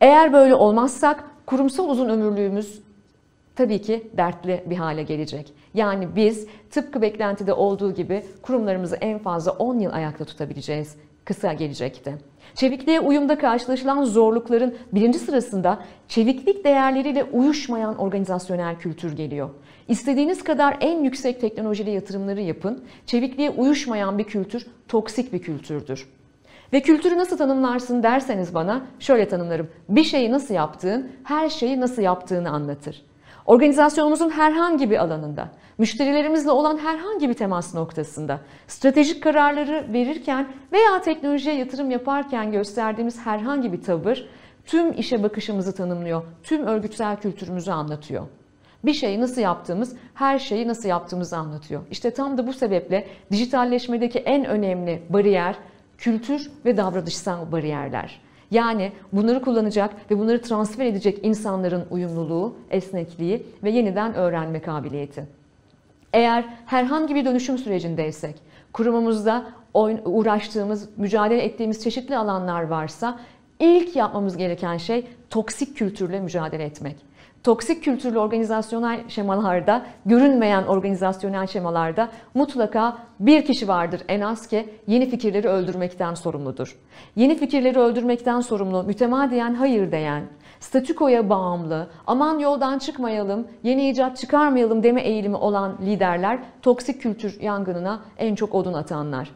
Eğer 0.00 0.32
böyle 0.32 0.54
olmazsak 0.54 1.24
kurumsal 1.46 1.88
uzun 1.88 2.08
ömürlüğümüz 2.08 2.82
tabii 3.56 3.82
ki 3.82 4.10
dertli 4.16 4.64
bir 4.66 4.76
hale 4.76 5.02
gelecek. 5.02 5.52
Yani 5.74 6.08
biz 6.16 6.46
tıpkı 6.70 7.02
beklentide 7.02 7.52
olduğu 7.52 7.94
gibi 7.94 8.24
kurumlarımızı 8.42 8.96
en 8.96 9.18
fazla 9.18 9.52
10 9.52 9.78
yıl 9.78 9.92
ayakta 9.92 10.24
tutabileceğiz 10.24 10.96
kısa 11.26 11.52
gelecekte. 11.52 12.14
Çevikliğe 12.54 13.00
uyumda 13.00 13.38
karşılaşılan 13.38 14.04
zorlukların 14.04 14.74
birinci 14.92 15.18
sırasında 15.18 15.78
çeviklik 16.08 16.64
değerleriyle 16.64 17.24
uyuşmayan 17.24 17.98
organizasyonel 17.98 18.78
kültür 18.78 19.16
geliyor. 19.16 19.50
İstediğiniz 19.88 20.44
kadar 20.44 20.76
en 20.80 21.02
yüksek 21.02 21.40
teknolojili 21.40 21.90
yatırımları 21.90 22.40
yapın, 22.40 22.84
çevikliğe 23.06 23.50
uyuşmayan 23.50 24.18
bir 24.18 24.24
kültür 24.24 24.66
toksik 24.88 25.32
bir 25.32 25.42
kültürdür. 25.42 26.08
Ve 26.72 26.80
kültürü 26.80 27.18
nasıl 27.18 27.38
tanımlarsın 27.38 28.02
derseniz 28.02 28.54
bana 28.54 28.86
şöyle 29.00 29.28
tanımlarım. 29.28 29.68
Bir 29.88 30.04
şeyi 30.04 30.30
nasıl 30.30 30.54
yaptığın, 30.54 31.10
her 31.24 31.48
şeyi 31.48 31.80
nasıl 31.80 32.02
yaptığını 32.02 32.50
anlatır. 32.50 33.02
Organizasyonumuzun 33.46 34.30
herhangi 34.30 34.90
bir 34.90 34.98
alanında, 35.04 35.48
müşterilerimizle 35.78 36.50
olan 36.50 36.78
herhangi 36.78 37.28
bir 37.28 37.34
temas 37.34 37.74
noktasında, 37.74 38.40
stratejik 38.66 39.22
kararları 39.22 39.92
verirken 39.92 40.48
veya 40.72 41.02
teknolojiye 41.02 41.54
yatırım 41.54 41.90
yaparken 41.90 42.52
gösterdiğimiz 42.52 43.26
herhangi 43.26 43.72
bir 43.72 43.82
tavır 43.82 44.28
tüm 44.66 44.92
işe 44.92 45.22
bakışımızı 45.22 45.74
tanımlıyor, 45.74 46.22
tüm 46.42 46.66
örgütsel 46.66 47.16
kültürümüzü 47.16 47.70
anlatıyor. 47.70 48.26
Bir 48.84 48.94
şeyi 48.94 49.20
nasıl 49.20 49.40
yaptığımız, 49.40 49.96
her 50.14 50.38
şeyi 50.38 50.68
nasıl 50.68 50.88
yaptığımızı 50.88 51.36
anlatıyor. 51.36 51.82
İşte 51.90 52.10
tam 52.10 52.38
da 52.38 52.46
bu 52.46 52.52
sebeple 52.52 53.06
dijitalleşmedeki 53.30 54.18
en 54.18 54.44
önemli 54.44 55.02
bariyer 55.08 55.56
kültür 55.98 56.50
ve 56.64 56.76
davranışsal 56.76 57.52
bariyerler. 57.52 58.20
Yani 58.50 58.92
bunları 59.12 59.42
kullanacak 59.42 60.10
ve 60.10 60.18
bunları 60.18 60.42
transfer 60.42 60.86
edecek 60.86 61.18
insanların 61.22 61.84
uyumluluğu, 61.90 62.56
esnekliği 62.70 63.46
ve 63.64 63.70
yeniden 63.70 64.14
öğrenme 64.14 64.62
kabiliyeti. 64.62 65.35
Eğer 66.16 66.44
herhangi 66.66 67.14
bir 67.14 67.24
dönüşüm 67.24 67.58
sürecindeysek, 67.58 68.36
kurumumuzda 68.72 69.46
uğraştığımız, 70.04 70.88
mücadele 70.96 71.42
ettiğimiz 71.42 71.84
çeşitli 71.84 72.16
alanlar 72.16 72.62
varsa 72.62 73.18
ilk 73.60 73.96
yapmamız 73.96 74.36
gereken 74.36 74.76
şey 74.76 75.06
toksik 75.30 75.76
kültürle 75.76 76.20
mücadele 76.20 76.64
etmek 76.64 76.96
toksik 77.46 77.84
kültürlü 77.84 78.18
organizasyonel 78.18 79.08
şemalarda, 79.08 79.86
görünmeyen 80.06 80.62
organizasyonel 80.62 81.46
şemalarda 81.46 82.08
mutlaka 82.34 82.98
bir 83.20 83.44
kişi 83.44 83.68
vardır 83.68 84.00
en 84.08 84.20
az 84.20 84.46
ki 84.46 84.68
yeni 84.86 85.10
fikirleri 85.10 85.48
öldürmekten 85.48 86.14
sorumludur. 86.14 86.78
Yeni 87.16 87.36
fikirleri 87.36 87.78
öldürmekten 87.78 88.40
sorumlu, 88.40 88.82
mütemadiyen 88.82 89.54
hayır 89.54 89.92
diyen, 89.92 90.22
statükoya 90.60 91.28
bağımlı, 91.28 91.88
aman 92.06 92.38
yoldan 92.38 92.78
çıkmayalım, 92.78 93.48
yeni 93.62 93.90
icat 93.90 94.16
çıkarmayalım 94.16 94.82
deme 94.82 95.02
eğilimi 95.02 95.36
olan 95.36 95.78
liderler 95.82 96.38
toksik 96.62 97.02
kültür 97.02 97.40
yangınına 97.40 98.00
en 98.18 98.34
çok 98.34 98.54
odun 98.54 98.72
atanlar. 98.72 99.30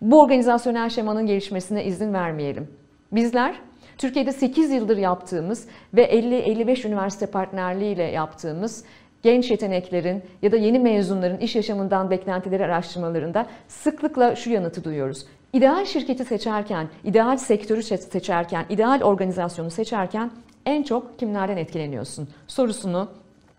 Bu 0.00 0.20
organizasyonel 0.20 0.88
şemanın 0.88 1.26
gelişmesine 1.26 1.84
izin 1.84 2.14
vermeyelim. 2.14 2.68
Bizler 3.12 3.54
Türkiye'de 3.98 4.32
8 4.32 4.70
yıldır 4.70 4.96
yaptığımız 4.96 5.68
ve 5.94 6.04
50-55 6.04 6.88
üniversite 6.88 7.26
partnerliğiyle 7.26 8.02
yaptığımız 8.02 8.84
genç 9.22 9.50
yeteneklerin 9.50 10.22
ya 10.42 10.52
da 10.52 10.56
yeni 10.56 10.78
mezunların 10.78 11.38
iş 11.38 11.56
yaşamından 11.56 12.10
beklentileri 12.10 12.64
araştırmalarında 12.64 13.46
sıklıkla 13.68 14.36
şu 14.36 14.50
yanıtı 14.50 14.84
duyuyoruz. 14.84 15.26
İdeal 15.52 15.84
şirketi 15.84 16.24
seçerken, 16.24 16.88
ideal 17.04 17.36
sektörü 17.36 17.82
seçerken, 17.82 18.66
ideal 18.68 19.00
organizasyonu 19.02 19.70
seçerken 19.70 20.30
en 20.66 20.82
çok 20.82 21.18
kimlerden 21.18 21.56
etkileniyorsun 21.56 22.28
sorusunu 22.46 23.08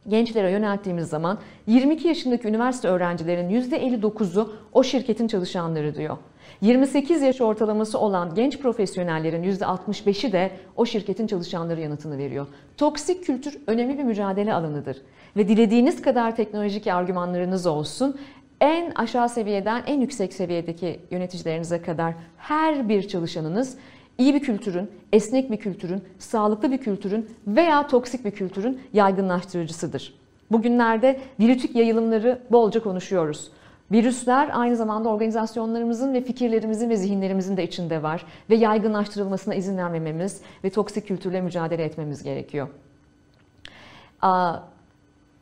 gençlere 0.07 0.51
yönelttiğimiz 0.51 1.09
zaman 1.09 1.39
22 1.67 2.07
yaşındaki 2.07 2.47
üniversite 2.47 2.87
öğrencilerinin 2.87 3.61
%59'u 3.61 4.53
o 4.73 4.83
şirketin 4.83 5.27
çalışanları 5.27 5.95
diyor. 5.95 6.17
28 6.61 7.21
yaş 7.21 7.41
ortalaması 7.41 7.99
olan 7.99 8.35
genç 8.35 8.59
profesyonellerin 8.59 9.43
%65'i 9.43 10.31
de 10.31 10.51
o 10.75 10.85
şirketin 10.85 11.27
çalışanları 11.27 11.81
yanıtını 11.81 12.17
veriyor. 12.17 12.47
Toksik 12.77 13.23
kültür 13.25 13.59
önemli 13.67 13.97
bir 13.97 14.03
mücadele 14.03 14.53
alanıdır. 14.53 15.01
Ve 15.37 15.47
dilediğiniz 15.47 16.01
kadar 16.01 16.35
teknolojik 16.35 16.87
argümanlarınız 16.87 17.65
olsun, 17.65 18.17
en 18.61 18.91
aşağı 18.91 19.29
seviyeden 19.29 19.83
en 19.87 20.01
yüksek 20.01 20.33
seviyedeki 20.33 20.99
yöneticilerinize 21.11 21.81
kadar 21.81 22.13
her 22.37 22.89
bir 22.89 23.07
çalışanınız 23.07 23.77
iyi 24.17 24.34
bir 24.34 24.39
kültürün, 24.39 24.91
esnek 25.13 25.51
bir 25.51 25.58
kültürün, 25.58 26.04
sağlıklı 26.19 26.71
bir 26.71 26.78
kültürün 26.78 27.30
veya 27.47 27.88
toksik 27.88 28.25
bir 28.25 28.32
kültürün 28.32 28.82
yaygınlaştırıcısıdır. 28.93 30.13
Bugünlerde 30.51 31.19
virütik 31.39 31.75
yayılımları 31.75 32.39
bolca 32.51 32.84
konuşuyoruz. 32.84 33.51
Virüsler 33.91 34.49
aynı 34.54 34.75
zamanda 34.75 35.10
organizasyonlarımızın 35.10 36.13
ve 36.13 36.21
fikirlerimizin 36.21 36.89
ve 36.89 36.95
zihinlerimizin 36.95 37.58
de 37.58 37.63
içinde 37.63 38.04
var 38.04 38.25
ve 38.49 38.56
yaygınlaştırılmasına 38.56 39.56
izin 39.56 39.78
vermememiz 39.78 40.41
ve 40.63 40.69
toksik 40.69 41.08
kültürle 41.08 41.41
mücadele 41.41 41.84
etmemiz 41.84 42.23
gerekiyor. 42.23 42.67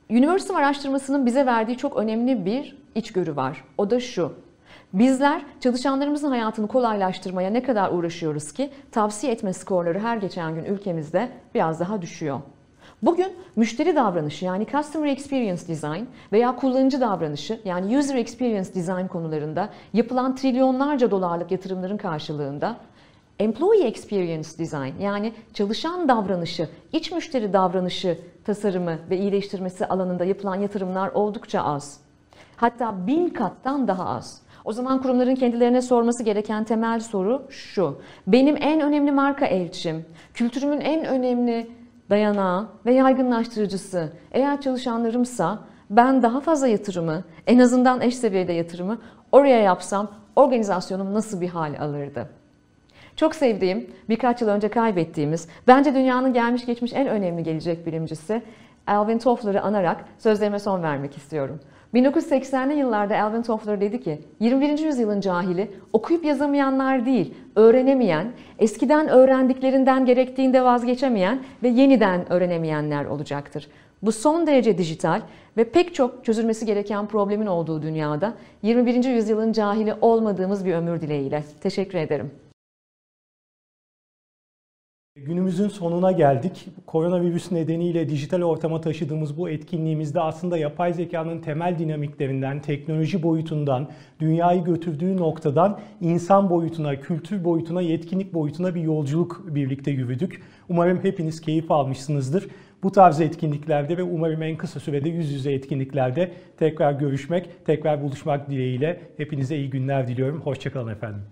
Universum 0.10 0.56
araştırmasının 0.56 1.26
bize 1.26 1.46
verdiği 1.46 1.78
çok 1.78 1.98
önemli 1.98 2.46
bir 2.46 2.78
içgörü 2.96 3.36
var. 3.36 3.64
O 3.78 3.90
da 3.90 4.00
şu. 4.00 4.34
Bizler 4.94 5.42
çalışanlarımızın 5.60 6.30
hayatını 6.30 6.68
kolaylaştırmaya 6.68 7.50
ne 7.50 7.64
kadar 7.64 7.92
uğraşıyoruz 7.92 8.52
ki 8.52 8.70
tavsiye 8.92 9.34
etme 9.34 9.54
skorları 9.54 10.00
her 10.00 10.18
geçen 10.18 10.56
gün 10.56 10.64
ülkemizde 10.64 11.30
biraz 11.56 11.80
daha 11.80 12.02
düşüyor. 12.02 12.40
Bugün 13.02 13.34
müşteri 13.56 13.96
davranışı 13.96 14.46
yani 14.46 14.68
Customer 14.72 15.08
Experience 15.08 15.68
Design 15.68 16.04
veya 16.32 16.56
kullanıcı 16.56 17.02
davranışı 17.02 17.60
yani 17.66 17.98
User 17.98 18.16
Experience 18.16 18.74
Design 18.76 19.08
konularında 19.08 19.70
yapılan 19.94 20.36
trilyonlarca 20.36 21.12
dolarlık 21.12 21.52
yatırımların 21.52 21.98
karşılığında 21.98 22.78
Employee 23.40 23.88
Experience 23.88 24.50
Design 24.58 25.02
yani 25.02 25.34
çalışan 25.54 26.08
davranışı, 26.08 26.70
iç 26.92 27.12
müşteri 27.12 27.54
davranışı 27.54 28.20
tasarımı 28.46 28.98
ve 29.10 29.18
iyileştirmesi 29.18 29.86
alanında 29.86 30.26
yapılan 30.26 30.56
yatırımlar 30.56 31.10
oldukça 31.10 31.64
az. 31.64 32.00
Hatta 32.56 33.08
bin 33.08 33.30
kattan 33.30 33.88
daha 33.88 34.06
az. 34.06 34.43
O 34.66 34.74
zaman 34.74 35.02
kurumların 35.02 35.36
kendilerine 35.36 35.82
sorması 35.82 36.24
gereken 36.24 36.64
temel 36.64 37.00
soru 37.00 37.46
şu. 37.50 38.02
Benim 38.28 38.58
en 38.62 38.82
önemli 38.82 39.12
marka 39.12 39.46
elçim, 39.46 40.06
kültürümün 40.34 40.82
en 40.82 41.06
önemli 41.06 41.72
dayanağı 42.10 42.68
ve 42.86 42.94
yaygınlaştırıcısı 42.94 44.14
eğer 44.32 44.62
çalışanlarımsa 44.62 45.60
ben 45.90 46.22
daha 46.22 46.40
fazla 46.40 46.68
yatırımı, 46.68 47.24
en 47.48 47.60
azından 47.60 48.02
eş 48.02 48.16
seviyede 48.16 48.54
yatırımı 48.54 48.98
oraya 49.32 49.62
yapsam 49.62 50.12
organizasyonum 50.36 51.14
nasıl 51.14 51.42
bir 51.42 51.48
hal 51.48 51.74
alırdı? 51.80 52.30
Çok 53.16 53.36
sevdiğim, 53.36 53.92
birkaç 54.10 54.42
yıl 54.42 54.50
önce 54.50 54.70
kaybettiğimiz, 54.70 55.48
bence 55.68 55.96
dünyanın 55.96 56.34
gelmiş 56.34 56.66
geçmiş 56.66 56.94
en 56.94 57.08
önemli 57.08 57.44
gelecek 57.44 57.86
bilimcisi 57.86 58.42
Alvin 58.88 59.18
Toffler'ı 59.18 59.62
anarak 59.62 60.06
sözlerime 60.18 60.60
son 60.60 60.84
vermek 60.84 61.18
istiyorum. 61.18 61.60
1980'li 61.94 62.74
yıllarda 62.74 63.22
Alvin 63.22 63.42
Toffler 63.42 63.82
dedi 63.82 64.02
ki 64.02 64.20
21. 64.40 64.80
yüzyılın 64.80 65.22
cahili 65.22 65.72
okuyup 65.94 66.26
yazamayanlar 66.26 67.06
değil, 67.06 67.34
öğrenemeyen, 67.56 68.32
eskiden 68.60 69.08
öğrendiklerinden 69.08 70.06
gerektiğinde 70.06 70.64
vazgeçemeyen 70.64 71.40
ve 71.64 71.68
yeniden 71.68 72.34
öğrenemeyenler 72.34 73.06
olacaktır. 73.06 73.68
Bu 74.02 74.12
son 74.12 74.48
derece 74.48 74.78
dijital 74.78 75.22
ve 75.58 75.64
pek 75.64 75.96
çok 75.96 76.26
çözülmesi 76.26 76.66
gereken 76.66 77.08
problemin 77.08 77.46
olduğu 77.46 77.82
dünyada 77.82 78.34
21. 78.62 79.04
yüzyılın 79.04 79.54
cahili 79.54 79.94
olmadığımız 80.02 80.66
bir 80.66 80.74
ömür 80.74 81.02
dileğiyle. 81.02 81.44
Teşekkür 81.62 81.98
ederim. 81.98 82.32
Günümüzün 85.16 85.68
sonuna 85.68 86.12
geldik. 86.12 86.68
Koronavirüs 86.88 87.52
nedeniyle 87.52 88.10
dijital 88.10 88.42
ortama 88.42 88.82
taşıdığımız 88.82 89.38
bu 89.38 89.50
etkinliğimizde 89.50 90.22
aslında 90.22 90.58
yapay 90.58 90.94
zekanın 90.94 91.40
temel 91.42 91.80
dinamiklerinden, 91.80 92.62
teknoloji 92.62 93.24
boyutundan, 93.24 93.90
dünyayı 94.20 94.64
götürdüğü 94.64 95.18
noktadan 95.18 95.80
insan 96.02 96.50
boyutuna, 96.50 97.00
kültür 97.00 97.44
boyutuna, 97.44 97.82
yetkinlik 97.82 98.34
boyutuna 98.34 98.76
bir 98.76 98.82
yolculuk 98.82 99.56
birlikte 99.56 99.92
yürüdük. 99.92 100.42
Umarım 100.70 101.04
hepiniz 101.04 101.42
keyif 101.42 101.72
almışsınızdır. 101.72 102.48
Bu 102.84 102.92
tarz 102.92 103.22
etkinliklerde 103.22 103.98
ve 103.98 104.04
umarım 104.04 104.44
en 104.44 104.58
kısa 104.58 104.80
sürede 104.80 105.10
yüz 105.10 105.32
yüze 105.32 105.54
etkinliklerde 105.54 106.32
tekrar 106.58 106.94
görüşmek, 106.94 107.66
tekrar 107.66 108.04
buluşmak 108.04 108.50
dileğiyle 108.50 109.02
hepinize 109.18 109.58
iyi 109.58 109.70
günler 109.70 110.08
diliyorum. 110.08 110.42
Hoşçakalın 110.42 110.92
efendim. 110.92 111.24